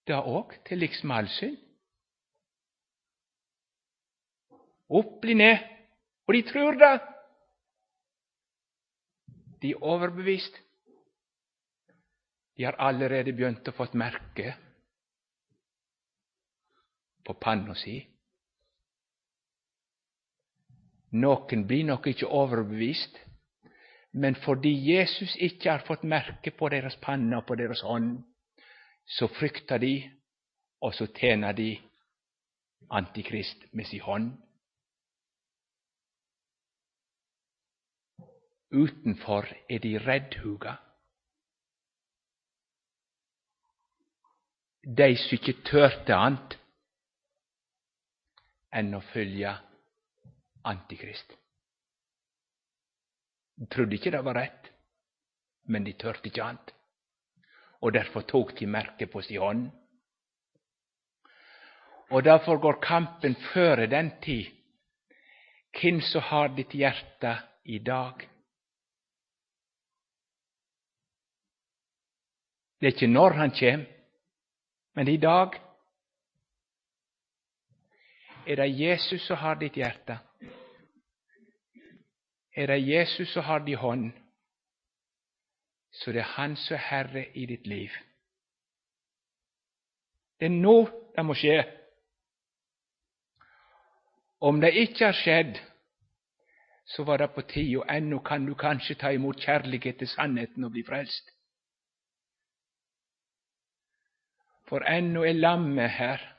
[0.06, 1.56] Det òg, til liks med all synd.
[4.88, 5.62] Opp blir ned.
[6.26, 6.94] Og de tror det.
[9.62, 10.58] De er overbevist.
[12.56, 14.54] De har allerede begynt å få merke
[17.26, 17.98] på panna si.
[21.16, 23.18] Noen blir nok ikke overbevist,
[24.16, 28.14] men fordi Jesus ikke har fått merke på deres panne og på deres hånd,
[29.04, 29.92] så frykter de,
[30.80, 31.76] og så tjener de
[32.90, 34.32] Antikrist med sin hånd.
[38.72, 40.76] Utenfor er de reddhuga.
[44.86, 46.56] De som ikke tørte annet
[48.72, 49.58] enn å følge
[50.64, 51.36] Antikrist.
[53.56, 54.68] De trodde ikke det var rett,
[55.64, 56.72] men de tørte ikke annet.
[57.80, 59.68] Og derfor tok de merket på si hånd.
[62.10, 64.52] Og derfor går kampen føre den tid.
[65.76, 68.22] Hvem som har ditt hjerte i dag?
[72.80, 73.84] Det er ikke når han kjem,
[74.94, 75.56] men i dag.
[78.46, 80.18] Er det Jesus som har ditt hjerte?
[82.58, 84.12] Är det Jesus som har din hånd,
[85.90, 87.92] så det är Han som är herre i ditt liv.
[90.38, 91.64] Det är nu det måste ske.
[94.38, 95.62] Om det inte har skett
[96.84, 97.84] så var det på tio.
[97.88, 101.32] Ännu kan du kanske ta emot kärleken till sannheten och bli frälst.
[104.68, 106.36] För ännu är lammet här,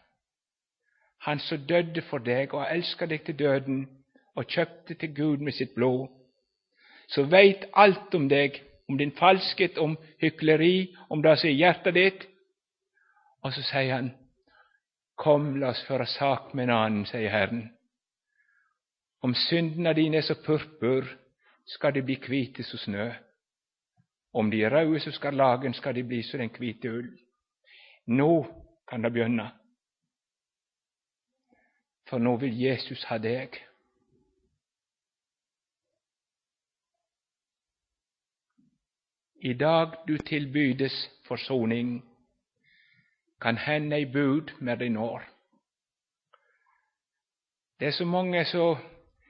[1.17, 4.03] han som dödde för dig och älskar dig till döden
[4.37, 6.09] och köpte till Gud med sitt blod,
[7.07, 11.93] så vet allt om dig, om din falskhet, om hyckleri, om det som er hjärtat
[11.93, 12.27] ditt.
[13.41, 14.11] Och så säger han,
[15.15, 17.69] Kom, låt oss föra sak med en annan, säger Herren.
[19.19, 21.17] Om synderna dina är så purpur,
[21.65, 23.13] ska de bli kvita som snö.
[24.31, 27.17] Om de är röda så ska lagen ska de bli som den kvita ull.
[28.05, 28.47] Nå
[28.87, 29.51] kan det börja.
[32.09, 33.49] För nå vill Jesus ha dig.
[39.47, 42.01] I dag du tillbydes försoning,
[43.39, 45.29] kan henne i bud med din når.
[47.77, 48.77] Det är så många som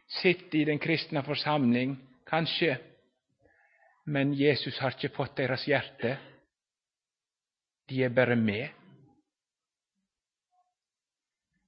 [0.08, 2.77] sitter i den kristna församling, kanske,
[4.06, 6.17] men Jesus har inte fått deras hjärta.
[7.88, 8.69] De är bara med.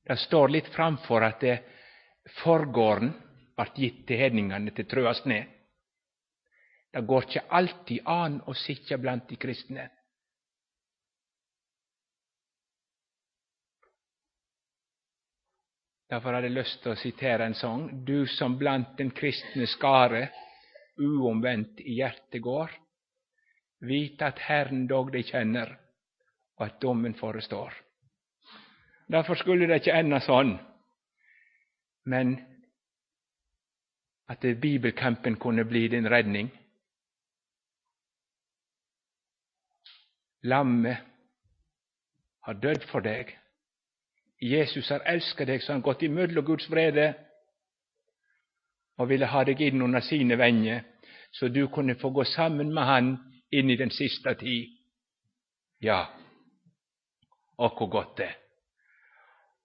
[0.04, 1.64] Det står lite framför att det
[2.26, 3.14] förgården
[3.56, 5.46] vart gitt till hedningarna, till trøast ned.
[6.92, 9.86] Det går ikke alltid an å sitje blant de kristne.
[16.10, 17.84] Derfor hadde jeg lyst til å sitere en sang.
[18.06, 20.30] Du som blant den kristne skare
[21.00, 22.74] uomvendt i hjertet går,
[23.86, 25.70] vit at Herren dog deg kjenner,
[26.58, 27.76] og at dommen forestår.
[29.10, 30.56] Derfor skulle det ikke ende sånn,
[32.10, 32.34] men
[34.30, 36.50] at bibelkampen kunne bli din redning.
[40.42, 40.98] Lammet
[42.40, 43.40] har dött för deg.
[44.40, 47.14] Jesus har älskat dig så han gått imellom Guds vrede
[48.98, 50.84] och ville ha dig in under sina vänner
[51.32, 54.78] så du kunde få gå samman med Han in i den sista tid.
[55.78, 56.10] Ja,
[57.56, 58.36] och hur gott det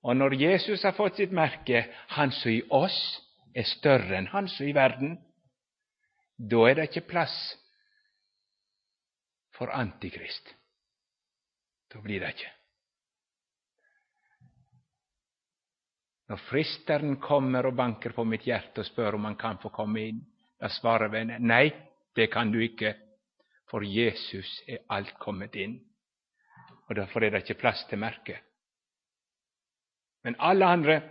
[0.01, 3.21] Och när Jesus har fått sitt märke, han som i oss
[3.55, 5.19] är större än han som i världen,
[6.37, 7.57] då är det inte plats
[9.55, 10.55] för Antikrist.
[11.94, 12.50] Da blir det ikke.
[16.28, 20.07] Når fristeren kommer og banker på mitt hjerte og spør om han kan få komme
[20.09, 20.22] inn,
[20.59, 21.68] da svarer vännen, nei,
[22.16, 22.95] det kan du ikke,
[23.70, 25.76] for Jesus er alt kommet inn,
[26.88, 28.40] og derfor er det ikke plass til merket.
[30.24, 31.03] Men alle andre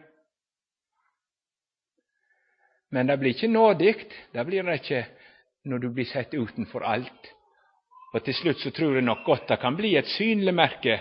[2.94, 3.94] Men det blir ikke nådig,
[4.34, 5.00] det blir det ikke
[5.66, 7.30] når du blir sett utenfor alt.
[8.14, 11.00] Og til slutt så tror jeg nok godt det kan bli et synlig merke,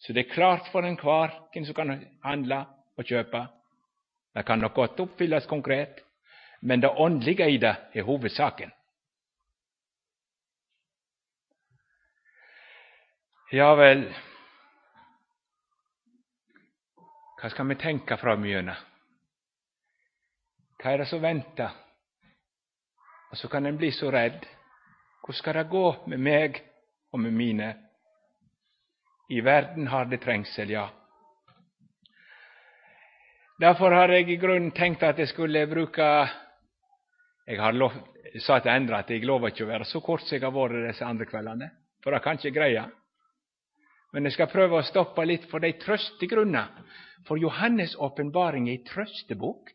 [0.00, 1.92] så det er klart for enhver hvem som kan
[2.24, 2.64] handle
[2.96, 3.46] og kjøpe.
[4.34, 6.00] Det kan nok godt oppfylles konkret,
[6.62, 8.72] men det åndelige i det er hovedsaken.
[13.52, 14.08] Ja vel
[17.38, 18.78] Hva skal vi tenke framover?
[20.80, 21.74] Hva er det som venter?
[23.30, 24.46] Og så kan en bli så redd.
[25.26, 26.62] Hur ska det gå med mig
[27.10, 27.74] och med mina?
[29.28, 30.90] I världen har det trängsel, ja.
[33.58, 36.30] Därför har jag i grunden tänkt att jag skulle bruka...
[37.46, 37.92] Jag har lov,
[38.40, 40.88] sa att Endre ändrat, jeg lover ikke å være så kort som jeg har vært
[40.88, 41.68] disse andre kveldene,
[42.02, 42.84] for det kan ikke greie.
[44.12, 46.72] Men jeg skal prøve å stoppe litt for de trøstegrunner.
[47.28, 49.72] For Johannes' åpenbaring er ei trøstebok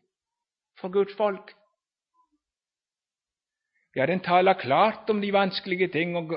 [0.80, 1.54] for Guds folk.
[3.94, 6.34] Ja, den taler klart om de vanskelige ting og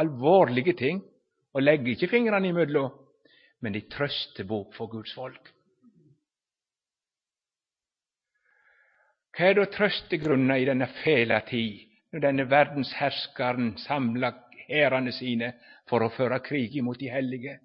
[0.00, 1.02] alvorlige ting,
[1.54, 2.90] og legger ikke fingrene imellom,
[3.60, 5.50] men ei trøstebok for Guds folk.
[9.36, 14.34] Hva er da trøstegrunna i denne fæle tid, når denne verdensherskeren samlar
[14.66, 15.52] hærene sine
[15.88, 17.58] for å føre krig imot de hellige?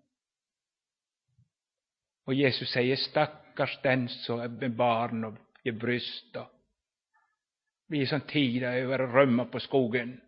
[2.26, 6.38] Og Jesus sier, stakkars den som er med barn og gir bryst
[7.88, 10.22] vi som sånn över att römma på skogen.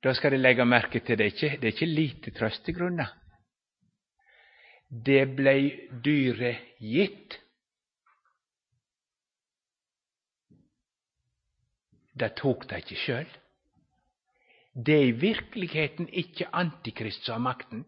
[0.00, 2.30] Då ska du lägga märke till det det är det är inte lite
[2.72, 3.06] grunden.
[4.88, 7.40] Det blev dyre gitt.
[12.12, 13.36] Det tog de inte själv.
[14.72, 17.84] Det är i virkeligheten inte Antikrist som har makten.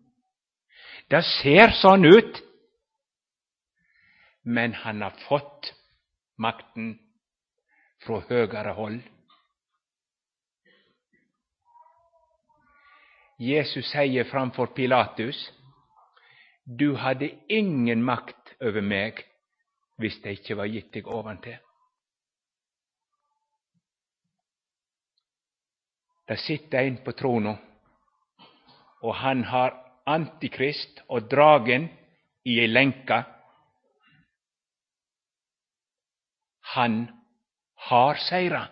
[1.08, 2.42] Det ser sånn ut,
[4.42, 5.74] men han har fått
[6.36, 6.98] makten
[8.02, 9.02] från högre håll.
[13.38, 15.52] Jesus säger framför Pilatus
[16.64, 19.14] du hade ingen makt över mig
[19.96, 21.18] hvis det inte var gitt ovanför.
[21.18, 21.56] oventil.
[26.26, 27.56] Det sitter en på tronen
[29.00, 31.88] och han har Antikrist och dragen
[32.42, 33.24] i en länka
[36.74, 37.06] Han
[37.74, 38.70] har segrat.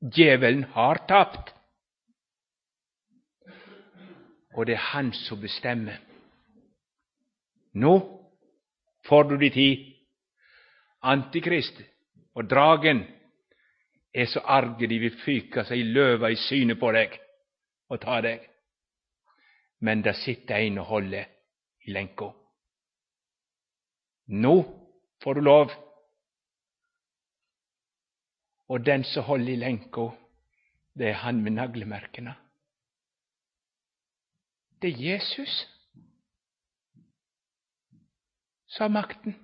[0.00, 1.54] Djävulen har tappat.
[4.54, 6.00] Och det är han som bestämmer.
[7.70, 8.00] Nu
[9.04, 9.96] får du ditt tid.
[10.98, 11.74] Antikrist
[12.32, 13.04] och dragen
[14.12, 17.20] är så arga de vill fyka sig löva i synen på dig
[17.86, 18.50] och ta dig.
[19.78, 21.28] Men där sitter en och håller
[21.78, 22.34] i länko.
[24.24, 24.79] Nu
[25.22, 25.72] får du lov.
[28.66, 30.12] Och den som håller i länko,
[30.92, 32.34] det är han med nagelmärkena.
[34.78, 35.66] Det är Jesus
[38.66, 39.34] som har makten.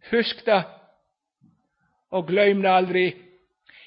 [0.00, 0.80] Husk det,
[2.08, 3.24] och glöm det aldrig.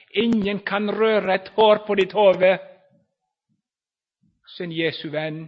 [0.10, 2.60] Ingen kan röra ett hår på ditt huvud
[4.58, 5.48] sen Jesu vän,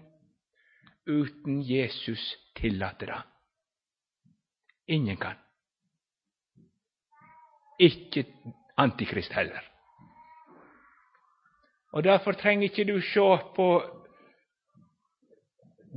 [1.05, 3.23] utan Jesus tillåter det.
[4.89, 5.37] Ingen kan.
[7.79, 8.25] Ikke
[8.77, 9.61] Antikrist heller.
[11.91, 13.25] Og Derfor trenger ikke du se
[13.55, 13.67] på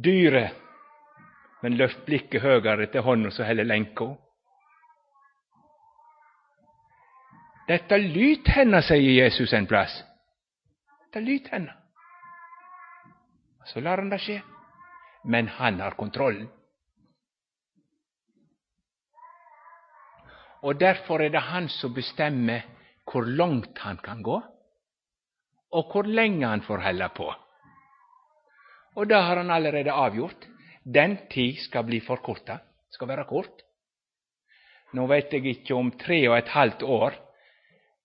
[0.05, 0.51] dyret,
[1.62, 4.09] men løft blikket högre til hånda som heller lenka.
[7.68, 9.95] Dette lyt henne, sier Jesus en plass.
[11.05, 11.72] Dette lyt henne.
[13.66, 14.40] Så lar han det skje.
[15.24, 16.51] Men han har kontrollen.
[20.62, 22.62] Og derfor er det han som bestemmer
[23.10, 24.38] hvor langt han kan gå
[25.72, 27.32] og hvor lenge han får holde på.
[28.96, 30.48] Og det har han allerede avgjort.
[30.84, 32.58] Den tid skal bli forkorta,
[32.90, 33.52] skal være kort.
[33.62, 33.68] Eh?
[34.92, 37.14] Nå veit jag inte om tre og et halvt år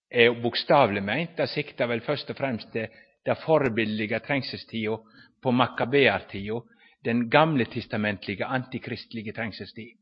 [0.10, 1.36] er bokstavelig meint.
[1.38, 2.88] Det sikter vel først og fremst til
[3.26, 4.96] det förebildliga trengselstida
[5.44, 6.62] på makabeartida,
[7.04, 9.98] den gamle testamentlige antikristelige trengselstid.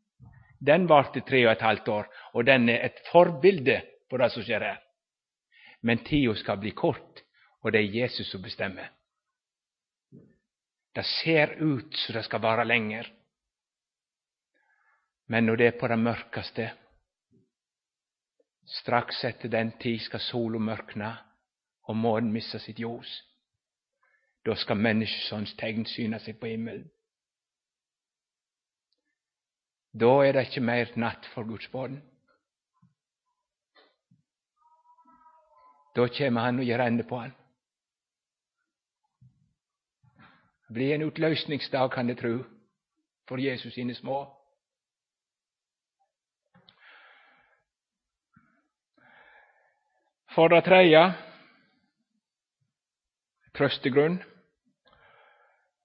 [0.60, 4.44] Den varte tre och ett halvt år, och den är ett förbilde på det som
[4.44, 4.80] sker här.
[5.82, 7.20] Men tida ska bli kort
[7.62, 8.92] och det är Jesus som bestämmer.
[10.92, 13.06] Det ser ut som det ska vara längre.
[15.26, 16.74] men når det är på det mörkaste.
[18.66, 21.18] Strax efter den tid ska solen mörkna
[21.82, 23.24] och månen missa sitt ljus.
[24.44, 26.90] Då ska människosons tegn syna sig på himlen.
[30.00, 32.02] Da er det ikke mer natt for Guds barn.
[35.96, 37.32] Da kommer Han og gir ende på Han.
[40.68, 42.44] Det blir en utløsningsdag, kan jeg tro,
[43.28, 44.26] for Jesus sine små.
[50.36, 51.04] For det tredje
[53.56, 54.18] trøstegrunn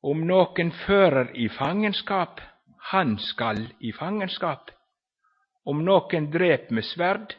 [0.02, 2.40] om noen fører i fangenskap,
[2.80, 4.70] han skall i fangenskap.
[5.64, 7.34] Om någon dräp med svärd,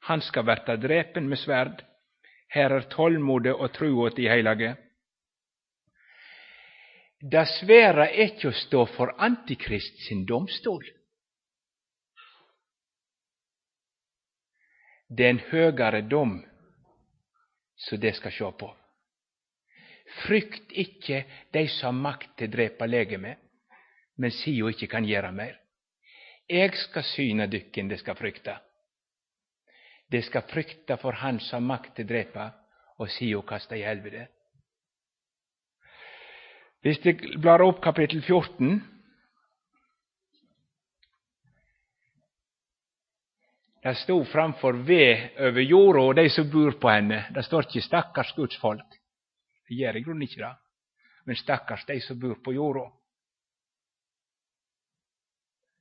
[0.00, 1.84] han ska värta dräpen med svärd.
[2.48, 4.74] Här är tålmodet og trua til heilage.
[7.20, 10.82] Det svære er ikke å stå for Antikrist sin domstol.
[15.08, 16.40] Det er en høgare dom
[17.76, 18.70] så det skal sjå på.
[20.24, 21.22] Frykt ikke
[21.52, 23.38] dei som har makt til å drepe legemet,
[24.20, 25.54] men Sio jo ikke kan gjøre mer.
[26.50, 28.58] Eg skal syne dykken det skal frykta.
[30.10, 32.50] Det skal frykta for Han som makt til dräpa
[32.98, 34.28] och og kasta i helvete.
[36.82, 38.82] Hvis de blar opp kapittel 14
[43.82, 47.24] Det stod framfor ved over jorda og de som bor på henne.
[47.34, 48.98] Det står ikke 'stakkars Guds folk'.
[49.68, 50.54] Det gjør i grunnen ikke det.
[51.26, 52.99] Men stakkars de som bor på jorda.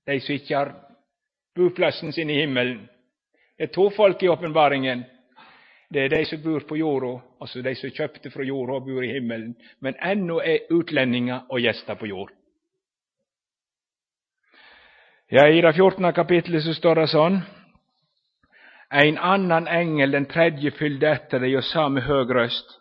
[0.09, 0.73] De som ikke har
[1.55, 2.87] boplassen sin i himmelen.
[3.57, 5.03] Det er to folk i åpenbaringen.
[5.93, 9.03] Det er de som bor på jorda, altså de som kjøpte fra jorda og bor
[9.03, 12.33] i himmelen, men ennå er utlendinger og gjester på jord.
[15.31, 16.13] Ja, I det 14.
[16.13, 17.41] kapittelet så står det sånn
[18.89, 22.77] Ein annan engel, den tredje, fyllde etter dei og sa med høg røst:"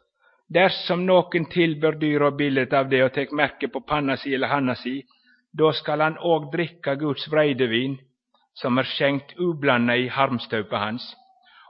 [0.49, 4.49] Dersom nokon tilber dyr og bildet av det og tek merke på panna si eller
[4.49, 5.03] handa si,
[5.53, 7.99] då skall han och dricka Guds vredevin,
[8.53, 11.17] som är skänkt ublanda i harmstaupa hans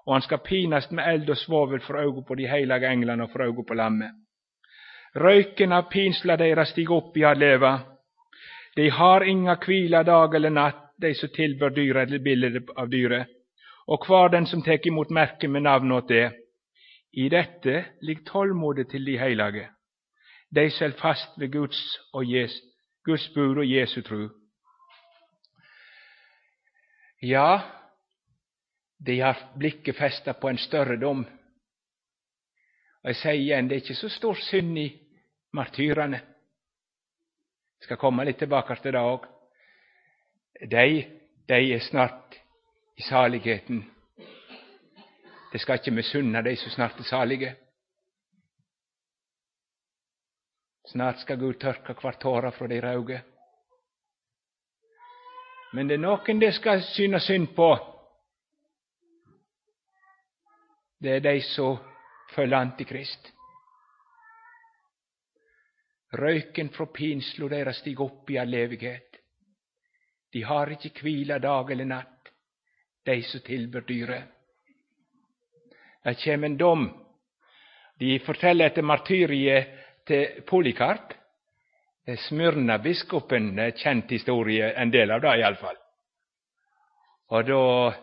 [0.09, 3.31] och han ska pinast med eld och svavel för ögon på de heliga änglarna och
[3.31, 4.13] för ögon på lammet.
[5.15, 7.81] Röken av pinsla deras stig upp i att leva.
[8.75, 13.27] De har inga kvila dag eller natt, de som tillbör dyra eller bilder av dyre.
[13.87, 16.33] Och kvar den som täcker emot märken med namn åt det.
[17.13, 19.71] I detta ligger tålmodet till de heliga.
[20.51, 22.68] De sel fast vid Guds, och Jesu
[23.09, 24.31] Guds bud och Jesu tro.
[27.21, 27.63] Ja,
[28.99, 31.25] de har blicken fästa på en större dom.
[33.03, 35.01] Och jag säger igen, det är inte så stor synd i
[35.53, 36.19] martyrerna.
[37.79, 39.25] Jag ska komma lite tillbaka till dag.
[40.61, 41.07] De,
[41.47, 42.35] de är snart
[42.97, 43.91] i saligheten.
[45.53, 47.57] Det ska inte missunna dig så snart er salige.
[50.93, 53.19] Snart ska Gud torka kvart från fra ögon.
[55.73, 57.95] Men det är någon det ska synas synd på,
[60.99, 61.79] det är dig så
[62.31, 63.33] föll Antikrist.
[66.11, 69.17] Röken från pinslor deras stiger upp i all evighet.
[70.31, 72.29] De har inte kvila dag eller natt,
[73.05, 74.23] de så tilber dyre.
[76.03, 77.05] Där kommer en dom.
[77.99, 79.79] De forteller etter martyrie
[80.09, 81.13] till eh, Polikarp.
[82.07, 85.77] Eh, Smyrna-biskopen eh, känd historia, en del av det i alla fall.
[87.29, 87.95] Och då,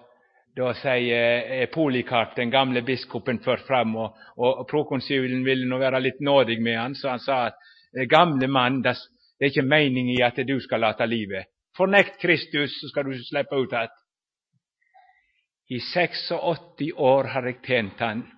[0.56, 6.24] då säger Polikarp, den gamle biskopen, för fram, och, och prokonsulen ville nog vara lite
[6.24, 7.58] nådig med han, så han sa att
[8.10, 8.96] gamle man, det
[9.40, 11.46] är inte meningen i att du ska låta livet.
[11.78, 13.92] Fornekt Kristus, så ska du släppa ut att
[15.68, 16.32] I 86
[16.96, 18.32] år har jag tänt han,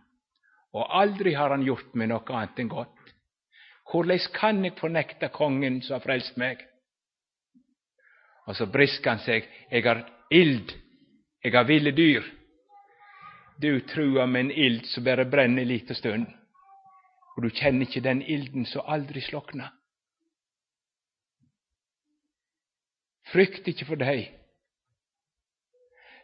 [0.71, 2.96] och aldrig har han gjort mig något annat än gott.
[3.91, 6.59] Hvordan kan jeg fornekte kongen som har frelst meg?
[8.47, 9.47] Og så brisker han seg.
[9.71, 10.73] Jeg har ild
[11.43, 12.25] eg har ville dyr.
[13.57, 16.27] Du truar med en ild som bara brenner en liten stund,
[17.35, 19.71] og du kjenner inte den ilden som aldri slockna.
[23.31, 24.03] Frykt ikkje for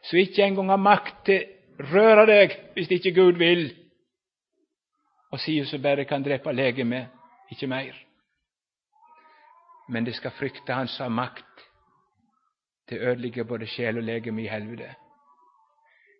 [0.04, 1.46] så som en gång har makt til
[1.80, 3.70] røre deg hvis ikkje Gud vil,
[5.32, 7.08] og sier som berre kan drepe legemet,
[7.50, 8.08] inte mer.
[9.88, 11.46] Men de ska frykta hans makt
[12.86, 14.96] Det å både själ och läge, i helvete.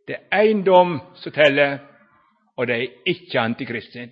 [0.08, 1.80] Det är en dom som teller,
[2.56, 4.12] och det är icke antikristen.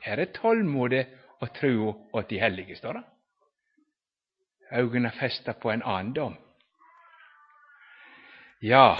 [0.00, 1.06] Här är er tålmodet
[1.40, 3.02] og trua åt de heliga, står det.
[4.70, 6.36] Ögonen festa på en annan dom.
[8.60, 8.98] Ja,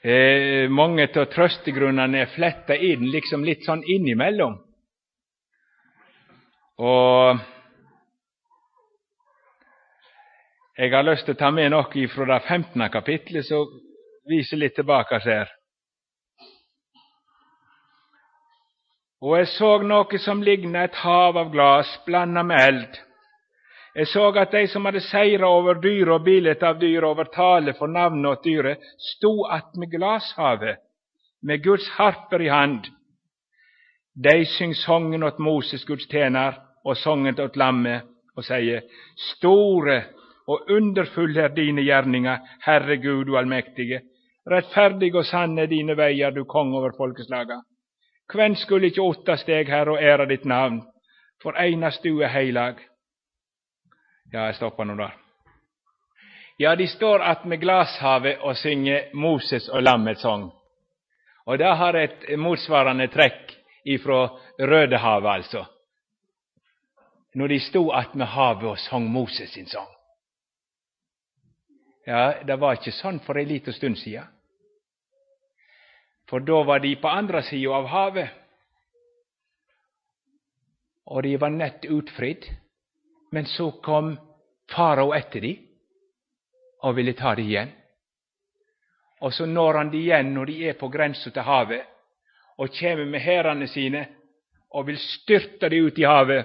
[0.00, 4.71] eh, många av tröstegrunderna är flätta in, liksom lite sånn innimellom.
[6.82, 7.38] Og
[10.78, 12.82] Jeg har lyst til å ta med noe fra det 15.
[12.90, 13.68] kapittelet som
[14.26, 15.52] viser litt tilbake her.
[19.22, 22.98] Og jeg så noe som ligna et hav av glas blanda med eld.
[23.94, 27.76] Jeg så at de som hadde seira over dyret og bildet av dyret, over tale
[27.78, 30.82] for navnet åt dyret, sto attmed glashavet
[31.46, 32.90] med Guds harper i hand.
[34.18, 38.02] De syng songen åt Moses, Guds tjener, och sången åt lammet,
[38.36, 38.82] och säger
[39.36, 40.04] Store
[40.46, 44.00] och underfull är dina gärningar, Herre Gud du allmäktige.
[44.50, 47.62] Rättfärdig och sann är dina vägar, du kung över folkeslaga.
[48.34, 50.82] Hvem skulle icke åtta steg här och ära ditt namn,
[51.42, 52.74] för einast du är heilag.
[54.30, 55.14] Ja, jag stoppar nu där.
[56.56, 60.52] Ja, de står attmed glashavet och synger Moses och lammets sång.
[61.44, 64.28] Och där har ett motsvarande träck ifrån
[64.58, 65.66] Rödehavet alltså.
[67.34, 69.88] Når de sto attmed havet og sang Moses sin sang.
[72.06, 74.26] Ja, det var ikke sånn for ei lita stund sia.
[76.28, 78.30] For da var de på andre sida av havet,
[81.12, 82.46] og de var nett utfridd.
[83.32, 84.12] Men så kom
[84.68, 85.52] farao etter de
[86.82, 87.70] og ville ta de igjen.
[89.22, 91.86] Og så når han de igjen når de er på grensa til havet,
[92.58, 94.02] og kjem med hærene sine
[94.72, 96.44] og vil styrte de ut i havet.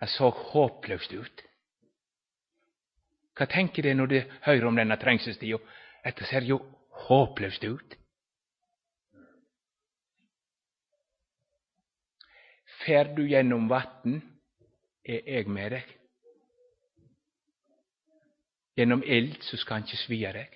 [0.00, 1.44] Det så håpløst ut.
[3.38, 5.58] Hva tenker du når du hører om denne trengselstida?
[6.04, 6.58] Dette ser jo
[7.06, 7.96] håpløst ut.
[12.84, 14.20] Fer du gjennom vatn,
[15.04, 15.94] er jag med deg.
[18.78, 20.54] Gjennom eld så skal han ikke svia deg.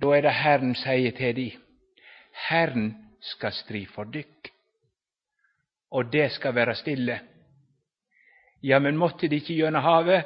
[0.00, 1.48] Da er det Herren sier til de,
[2.48, 2.90] Herren
[3.20, 4.49] skal stri for dykk,
[5.90, 7.20] og det skal være stille.
[8.62, 10.24] Ja, men måtte de ikke gjennom havet?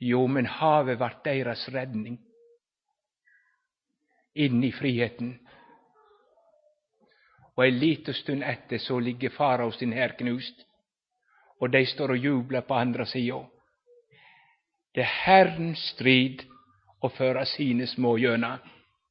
[0.00, 2.18] Jo, men havet vart deres redning
[4.34, 5.34] inn i friheten.
[7.56, 10.64] Og ei lita stund etter så ligger farao sin hær knust,
[11.60, 13.42] og de står og jublar på andre sida.
[14.94, 16.46] Det er Herrens strid
[17.02, 18.58] å føre sine små gjennom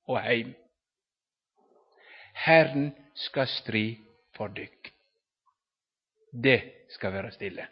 [0.10, 0.56] og heim.
[2.34, 3.86] Herren skal stri
[4.40, 4.94] for dykk.
[6.32, 6.60] Det
[6.96, 7.68] skal vara stille.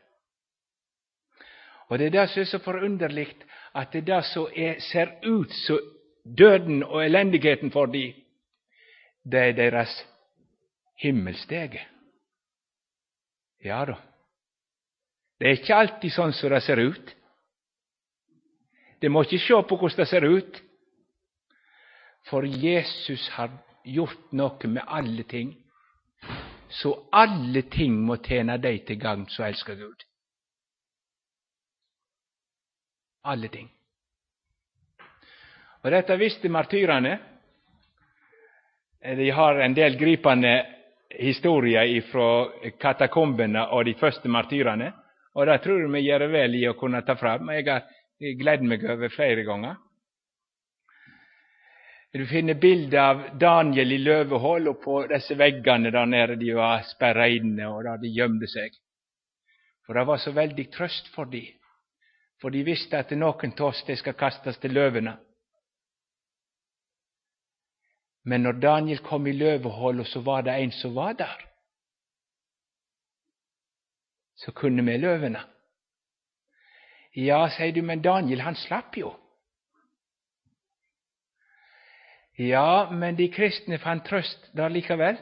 [1.88, 3.28] Og Det er det som er så forunderlig,
[3.76, 5.80] at det, det som er, ser ut som
[6.38, 8.14] døden og elendigheten for dem,
[9.24, 9.94] det er deres
[11.00, 11.80] himmelstege.
[13.64, 13.96] Ja da.
[15.40, 17.14] Det er ikke alltid sånn som det ser ut.
[19.02, 20.62] Det må ikke se på hvordan det ser ut,
[22.28, 23.54] for Jesus har
[23.86, 25.54] gjort noe med alle ting
[26.70, 30.04] så alle ting må tjene deg til gagn som elsker Gud.
[33.28, 33.70] Alle ting.
[35.84, 37.18] Og Dette visste martyrene.
[39.18, 40.54] De har en del gripende
[41.16, 42.30] historier fra
[42.82, 44.92] katakombene og de første martyrene.
[45.36, 47.52] Og Det tror jeg vi gjør vel i å kunne ta fram.
[47.54, 47.86] Jeg har
[48.40, 49.76] gledd meg over flere ganger.
[52.14, 56.86] Du finner bilder av Daniel i løvehull, og på disse veggene der nede de var
[56.88, 58.76] sperra inne, og der de gjemte seg.
[59.86, 61.52] For det var så veldig trøst for dem,
[62.42, 65.18] for de visste at noen av oss skal kastes til løvene.
[68.28, 71.44] Men når Daniel kom i løvehullet, så var det en som var der.
[74.36, 75.40] Så kunne vi løvene.
[77.16, 79.14] Ja, sier du, men Daniel han slapp jo.
[82.38, 85.18] Ja, men de kristne fant trøst der likevel.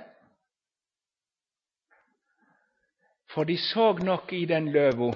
[3.32, 5.14] For de så nok i den løva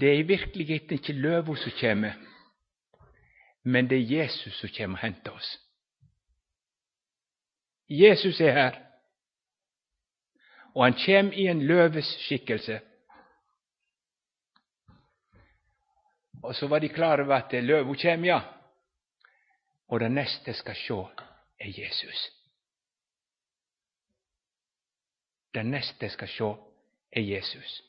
[0.00, 2.12] Det er i virkeligheten ikke løva som kommer,
[3.62, 5.60] men det er Jesus som kommer og henter oss.
[7.88, 8.80] Jesus er her,
[10.74, 12.80] og han kommer i en løves skikkelse.
[16.42, 18.40] Og så var de klar over at løva kommer, ja
[19.94, 21.06] och den näste ska se
[21.58, 22.32] är Jesus.
[25.50, 26.56] Den näste ska se
[27.10, 27.82] är Jesus.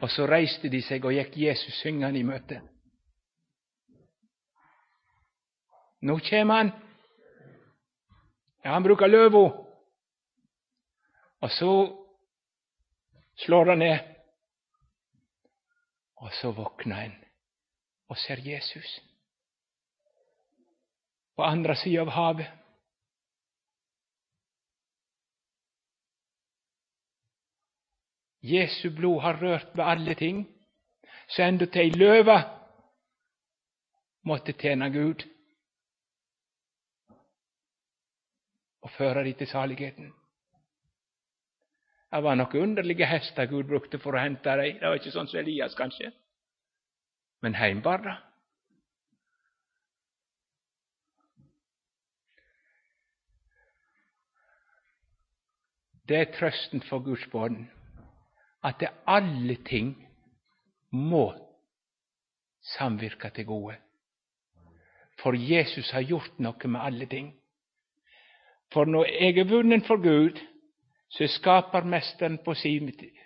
[0.00, 2.62] Och så reste de sig och gick Jesus syngande i möte.
[5.98, 6.70] Nu kommer han.
[8.62, 9.74] Ja, han brukar lövo.
[11.38, 11.98] Och så
[13.34, 14.16] slår han ner,
[16.14, 17.24] och så vaknar en
[18.06, 19.00] och ser Jesus
[21.38, 22.46] på andra sidan av havet.
[28.40, 30.46] Jesu blod har rört ved alle ting,
[31.28, 32.36] så endog ei løve
[34.26, 35.22] måtte tjene Gud
[38.82, 40.12] og føre dem til saligheten.
[42.10, 44.80] Det var noen underlige hester Gud brukte for å hente dem.
[44.80, 46.10] Det var ikke sånn som Elias, kanskje,
[47.46, 48.22] men heim bar det.
[56.08, 57.66] Det er trøsten for Guds barn
[58.64, 60.08] at det alle ting
[60.90, 61.34] må
[62.74, 63.76] samvirke til gode.
[65.22, 67.32] For Jesus har gjort noe med alle ting.
[68.72, 70.38] For når jeg er vunnen for Gud,
[71.08, 72.54] så er skapermesteren på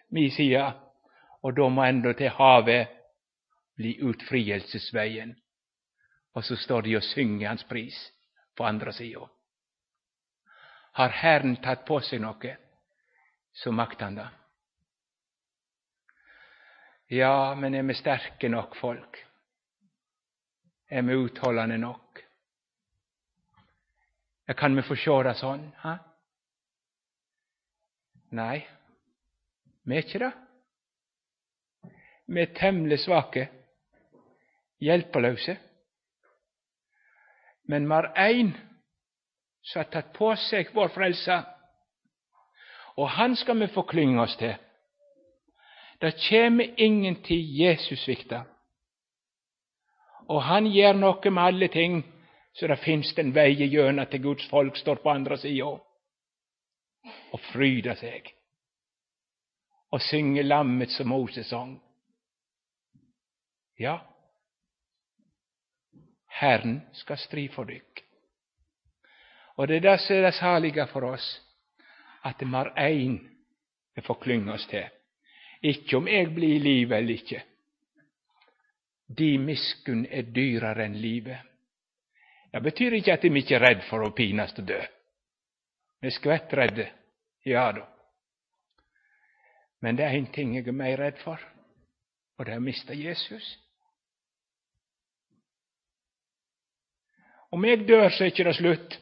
[0.08, 0.72] min side,
[1.42, 2.86] og da må enda til havet
[3.76, 5.36] bli utfrielsesveien.
[6.34, 8.12] Og så står de og synger hans pris
[8.56, 9.26] på andre sida.
[10.92, 12.56] Har Herren tatt på seg noe,
[13.52, 14.28] så makter.
[17.06, 19.26] Ja, men är vi sterke nog folk?
[20.88, 22.00] Är vi uthållande nog?
[24.44, 25.34] Jag kan vi få sjå det?
[25.76, 25.98] Ha?
[28.28, 28.68] Nej,
[29.82, 30.32] vi er det.
[32.26, 33.48] Vi er temmelig svake,
[34.80, 35.56] hjelpeløse.
[37.62, 38.52] Men var en
[39.62, 41.42] som har tatt på seg vår frelse,
[42.96, 44.54] og han skal vi förklinga oss til.
[46.00, 48.42] Det kommer ingen tid Jesus svikter.
[50.28, 52.02] Og han gjør noe med alle ting,
[52.52, 55.70] så det finst en vei gjennom til Guds folk står på andre sida
[57.32, 58.28] og fryder seg
[59.92, 61.74] og synger lammet som Moses sang.
[63.78, 63.98] Ja,
[66.32, 68.02] Herren skal stri for dykk.
[69.56, 71.26] Og det er det som er det salige for oss,
[72.24, 73.18] at vi har én
[73.94, 74.88] vi får klynge oss til.
[75.62, 77.42] Ikke om jeg blir i livet eller ikke.
[79.18, 81.38] De miskunn er dyrere enn livet.
[82.52, 84.80] Det betyr ikke at vi ikke er redd for å pines og dø.
[86.00, 86.88] Vi er skvettredde,
[87.48, 87.84] ja da.
[89.82, 91.40] Men det er én ting jeg er mer redd for,
[92.38, 93.46] og det er å miste Jesus.
[97.52, 98.98] Om jeg dør, så er ikke det slutt.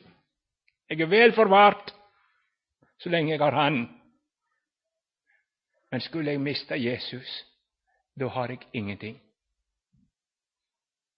[0.91, 1.93] Jeg er vel forvart
[3.03, 4.01] så länge jag har Han.
[5.91, 7.45] Men skulle jag mista Jesus,
[8.15, 9.21] då har jag ingenting.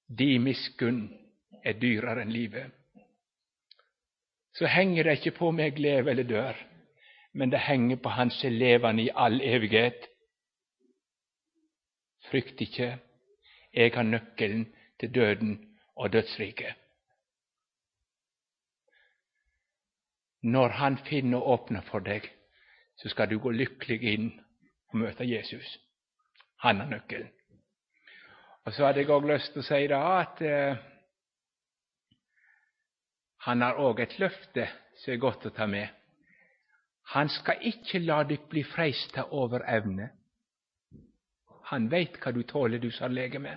[0.07, 1.19] De miskunn
[1.63, 2.73] är dyrare än livet.
[4.53, 6.67] Så hänger det inte på om jag lever eller dör,
[7.33, 10.09] men det hänger på hans levande i all evighet.
[12.23, 12.99] Frykt inte,
[13.71, 16.82] jag har nyckeln till döden och dödsriket.
[20.43, 22.23] Når Han finner öppna för dig
[22.95, 24.41] så ska du gå lycklig in
[24.89, 25.79] och möta Jesus.
[26.57, 27.29] Han har nyckeln.
[28.65, 30.77] Och så hade jag lust att säga att eh,
[33.37, 35.89] han har också ett löfte som är gott att ta med.
[37.03, 40.11] Han ska inte låta dig bli frestad över ämne.
[41.63, 43.57] Han vet vad du tåler, du som lägga med.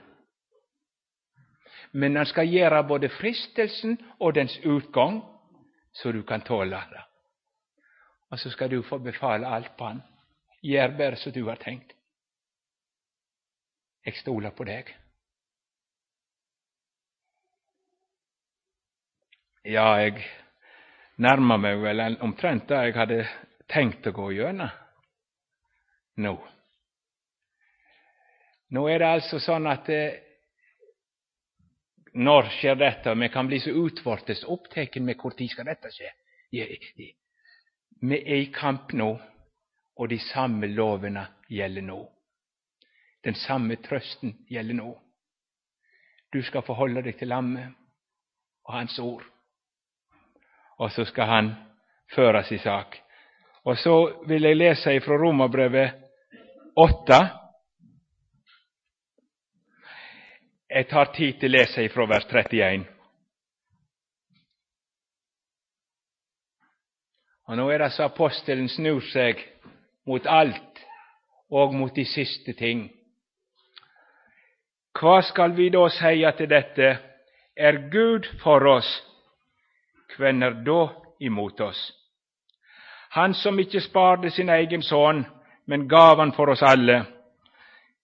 [1.91, 5.34] Men han ska göra både fristelsen och dens utgång
[5.95, 7.05] så du kan tåle det.
[8.29, 10.01] och så ska du få befala allt på han.
[10.61, 11.91] Gjør så som du har tänkt.
[14.01, 14.97] Jag stolar på dig.
[19.61, 20.27] Ja, jag
[21.15, 23.29] närmar mig väl en omtrent där jag hade
[23.67, 24.69] tänkt att gå gjennom
[26.15, 26.47] nå.
[28.67, 30.11] nu är det alltså så att eh,
[32.15, 33.13] når skjer dette?
[33.15, 36.11] Vi kan bli så utvortes opptatt med hvor tid skal dette skje.
[36.51, 39.11] Vi er i kamp nå,
[39.95, 42.01] og de samme lovene gjelder nå.
[43.23, 44.89] Den samme trøsten gjelder nå.
[46.33, 47.71] Du skal forholde deg til lammet
[48.65, 49.23] og hans ord
[50.77, 51.51] og så skal han
[52.15, 52.97] føre sin sak.
[53.65, 53.95] Og så
[54.27, 55.91] vil jeg lese fra Romerbrevet
[56.75, 57.19] 8.
[60.75, 62.81] Jeg tar tid til å lese fra vers 31.
[67.47, 69.39] Og Nå er det så apostelen snur seg
[70.03, 70.81] mot alt
[71.47, 72.89] og mot de siste ting.
[74.99, 76.91] Hva skal vi da seie til dette?
[77.55, 78.91] Er Gud for oss,
[80.17, 80.81] hvem er da
[81.23, 81.87] imot oss?
[83.15, 85.23] Han som ikke sparte sin egen sønn,
[85.71, 87.05] men gav han for oss alle.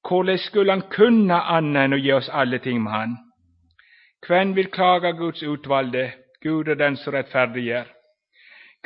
[0.08, 3.18] Hvordan skulle han kunne annet enn å gi oss alle ting med han?
[4.28, 6.12] Hvem vil klage Guds utvalgte?
[6.42, 7.86] Gud er den som rettferdiggjør.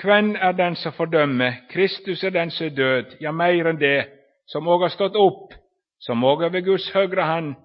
[0.02, 1.62] Hvem er den som fordømmer?
[1.72, 4.10] Kristus er den som er død, ja, mer enn det,
[4.48, 5.54] som òg har stått opp,
[6.00, 7.56] som òg er ved Guds høyre hand,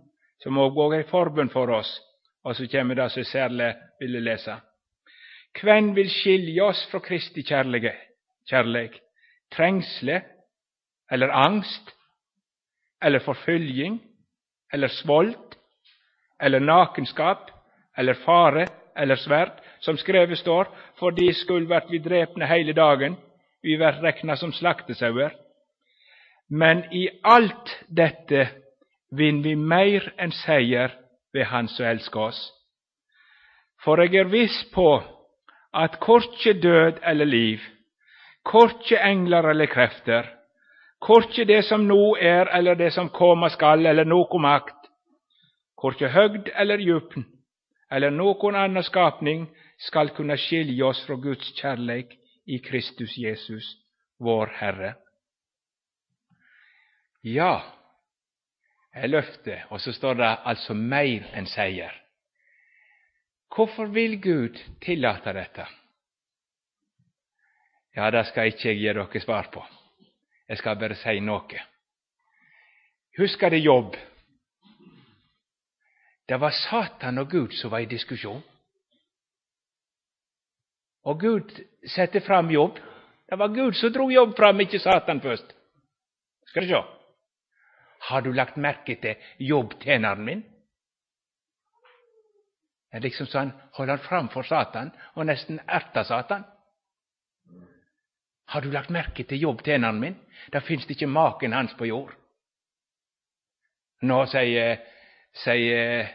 [0.43, 1.91] som òg er i forbund for oss.
[2.45, 4.55] Og så kommer det som særlig ville lese.
[5.61, 9.01] Hvem vil skilje oss fra Kristi kjærleik?
[9.51, 10.23] Trengsle
[11.11, 11.91] eller angst
[13.01, 14.01] eller förföljning,
[14.73, 15.59] eller svält
[16.39, 17.51] eller nakenskap
[17.97, 23.17] eller fare eller svärd, som skrevet står, för de skulle vart vi drepne hela dagen.
[23.63, 25.37] vi vart räkna som slaktesauer.
[26.49, 28.47] Men i allt detta
[29.11, 30.95] vinner vi mer än säger
[31.33, 32.53] ved Han som älskar oss.
[33.85, 35.03] För jag är viss på
[35.73, 37.61] att kortje död eller liv,
[38.43, 40.39] kortje änglar eller kräfter,
[41.01, 44.77] korkje det som nå är eller det som komma skall eller någon makt,
[45.75, 47.25] korkje högd eller djupn,
[47.91, 49.47] eller någon annan skapning
[49.77, 53.77] skall kunna skilja oss från Guds kärlek i Kristus Jesus,
[54.19, 54.95] vår Herre.
[57.21, 57.63] Ja,
[58.93, 62.03] är löfte och så står det alltså mer än säger.
[63.57, 65.69] Varför vill Gud tillåta detta?
[67.93, 69.67] Ja, det ska jag inte ge dere svar på.
[70.51, 71.61] Jeg skal bare si noe.
[73.19, 73.95] Husker det jobb?
[76.27, 78.43] Det var Satan og Gud som var i diskusjon.
[81.07, 81.55] Og Gud
[81.87, 82.83] satte fram jobb.
[83.31, 85.55] Det var Gud som drog jobb fram, ikke Satan først.
[86.51, 86.83] Skal du sjå.
[88.11, 90.43] Har du lagt merke til jobbtjeneren min?
[92.91, 96.45] Det er liksom så holder han håller framför Satan og nesten erter Satan.
[98.51, 100.17] Har du lagt merke til jobbtjeneren min?
[100.53, 102.11] Det inte ikke maken hans på jord.
[104.03, 104.81] Nå sier,
[105.45, 106.09] sier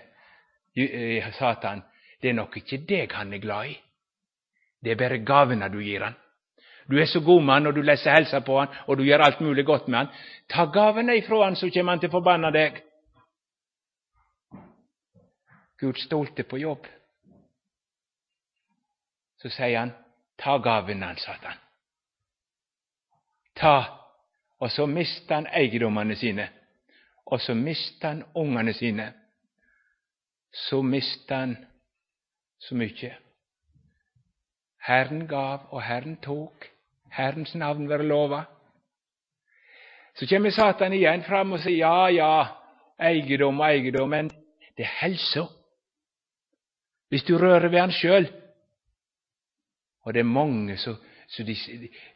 [0.75, 1.83] eh, Satan,
[2.21, 3.77] det er nok ikke deg han er glad i.
[4.83, 6.17] Det er bare gavene du gir han.
[6.89, 9.23] Du er så god med han, og du leser helsa på han, og du gjør
[9.25, 10.11] alt mulig godt med han.
[10.49, 12.81] Ta gavene ifra han, så kommer han til å forbanne deg.
[15.79, 16.87] Gud stolte på jobb.
[19.41, 19.95] Så sier han,
[20.37, 21.64] ta gavene hans, Satan.
[23.55, 23.95] Ta.
[24.57, 26.49] och så miste han eiendommene sine.
[27.25, 29.13] Og så miste han ungene sine.
[30.51, 31.57] Så miste han
[32.59, 33.15] så mye.
[34.81, 36.69] Herren gav, og Herren tok.
[37.11, 38.43] Herrens navn være lova.
[40.15, 42.45] Så kommer Satan igjen fram og sier ja, ja,
[42.99, 44.29] eiendom og eiendom, men
[44.77, 45.45] det er helsa.
[47.09, 48.29] Hvis du rører ved han sjøl.
[50.01, 50.95] Og det er mange som
[51.27, 51.55] så de,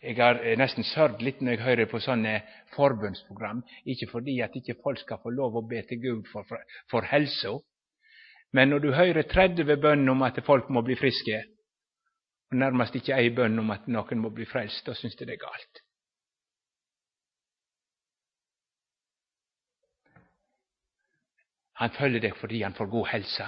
[0.03, 2.41] Jeg har eh, nesten sørget litt når jeg hører på sånne
[2.75, 3.63] forbønnsprogram.
[3.85, 7.07] Ikke fordi at ikke folk skal få lov å be til Gud for, for, for
[7.09, 7.57] helsa,
[8.53, 11.43] men når du hører 30 bønner om at folk må bli friske,
[12.49, 14.85] og nærmest ikke ei bønn om at noen må bli frelst.
[14.85, 15.83] Da syns de det er galt.
[21.79, 23.45] Han følger deg fordi han får god helse.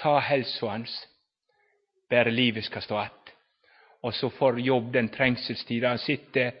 [0.00, 0.94] Ta helsa hans,
[2.10, 3.23] bare livet skal stå att.
[4.04, 5.88] Og så får jobb den trengselstida.
[5.88, 6.52] Han sitter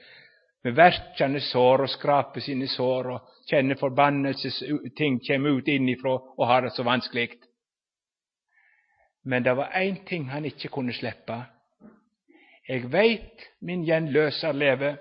[0.64, 6.64] med verkende sår og skraper sine sår og kjenner forbannelsesting kommer ut inifrån og har
[6.64, 7.28] det så vanskelig.
[9.24, 11.36] Men det var én ting han ikke kunne slippe.
[12.68, 14.96] Jeg veit min gjenløser lever.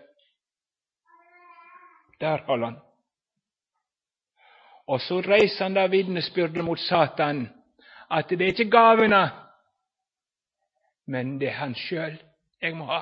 [2.19, 2.79] Der holder han.
[4.87, 7.47] Og så reiser han da vitnesbyrdet mot Satan
[8.11, 9.29] at det er ikke gavene,
[11.07, 12.19] men det er han sjøl
[12.63, 13.01] jeg må ha.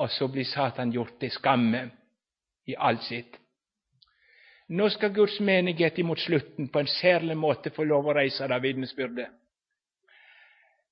[0.00, 1.84] Og så blir Satan gjort til skamme
[2.66, 3.36] i alt sitt.
[4.70, 8.60] Nå skal Guds menighet imot slutten på en særlig måte få lov å reise det
[8.62, 9.28] vitnesbyrdet.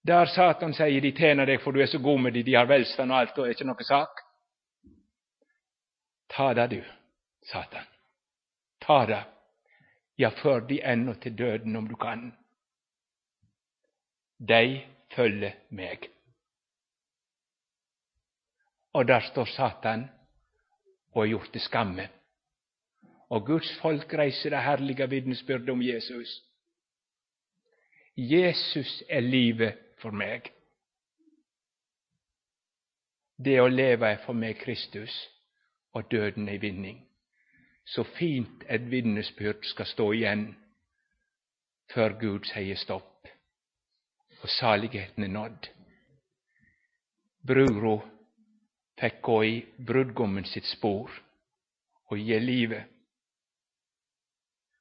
[0.08, 2.66] Der Satan sier de tjener deg, for du er så god med de, de har
[2.66, 4.22] velstand og alt, og det er ikke noe sak.
[6.34, 6.82] Ta det, du,
[7.50, 7.86] Satan.
[8.82, 9.22] Ta det.
[10.18, 12.32] Ja, før de ennå til døden, om du kan.
[14.38, 14.80] De
[15.14, 16.10] følger meg.
[18.98, 20.06] Och där står Satan
[21.10, 22.08] och är gjort till skamme
[23.28, 26.42] Och Guds folk reser det härliga vittnesbörd om Jesus.
[28.14, 30.42] Jesus är livet för mig.
[33.36, 35.28] Det att leva är för mig Kristus,
[35.90, 37.08] och döden är vinning.
[37.84, 40.54] Så fint ett vittnesbörd ska stå igen
[41.90, 43.26] för Gud säger stopp,
[44.42, 45.68] och saligheten är nådd.
[47.40, 48.17] Bruro,
[49.00, 51.12] fikk gå i brudgommen sitt spor
[52.08, 52.84] og gi livet.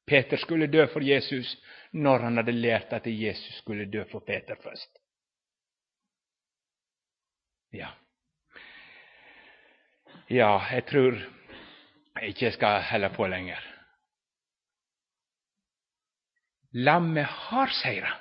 [0.07, 1.57] Peter skulle dø for Jesus
[1.91, 4.99] når han hadde lært at Jesus skulle dø for Peter først.
[7.75, 7.89] Ja,
[10.29, 11.17] ja jeg tror
[12.15, 13.73] jeg ikke skal holde på lenger.
[16.71, 18.11] Lammet har seira,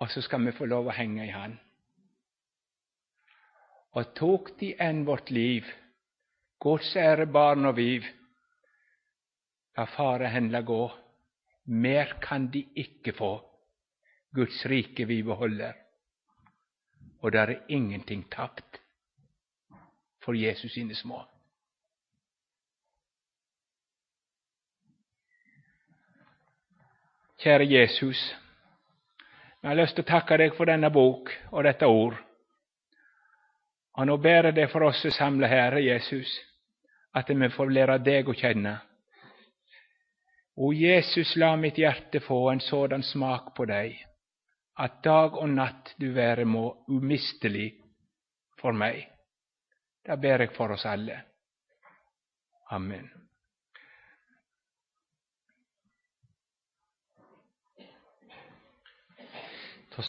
[0.00, 1.58] og så skal vi få lov å henge i Han
[3.94, 5.64] och tog de än vårt liv,
[6.60, 8.04] Guds ära, barn och viv,
[9.76, 10.92] La fara henne gå.
[11.62, 13.50] Mer kan de icke få.
[14.30, 15.76] Guds rike vi behåller,
[17.20, 18.80] och där är ingenting tappt
[20.24, 21.26] för Jesus sine små.
[27.36, 28.34] Kära Jesus,
[29.60, 32.14] jag har lust att tacka dig för denna bok och detta ord.
[33.96, 36.40] Och nu ber jag dig för oss att samla här, Jesus,
[37.12, 38.78] att vi får lära dig att känna.
[40.56, 44.06] O Jesus, la mitt hjärta få en sådan smak på dig
[44.74, 47.80] att dag och natt du vare må umistelig
[48.60, 49.12] För mig.
[50.04, 51.20] Det ber jag för oss alla.
[52.70, 53.23] Amen.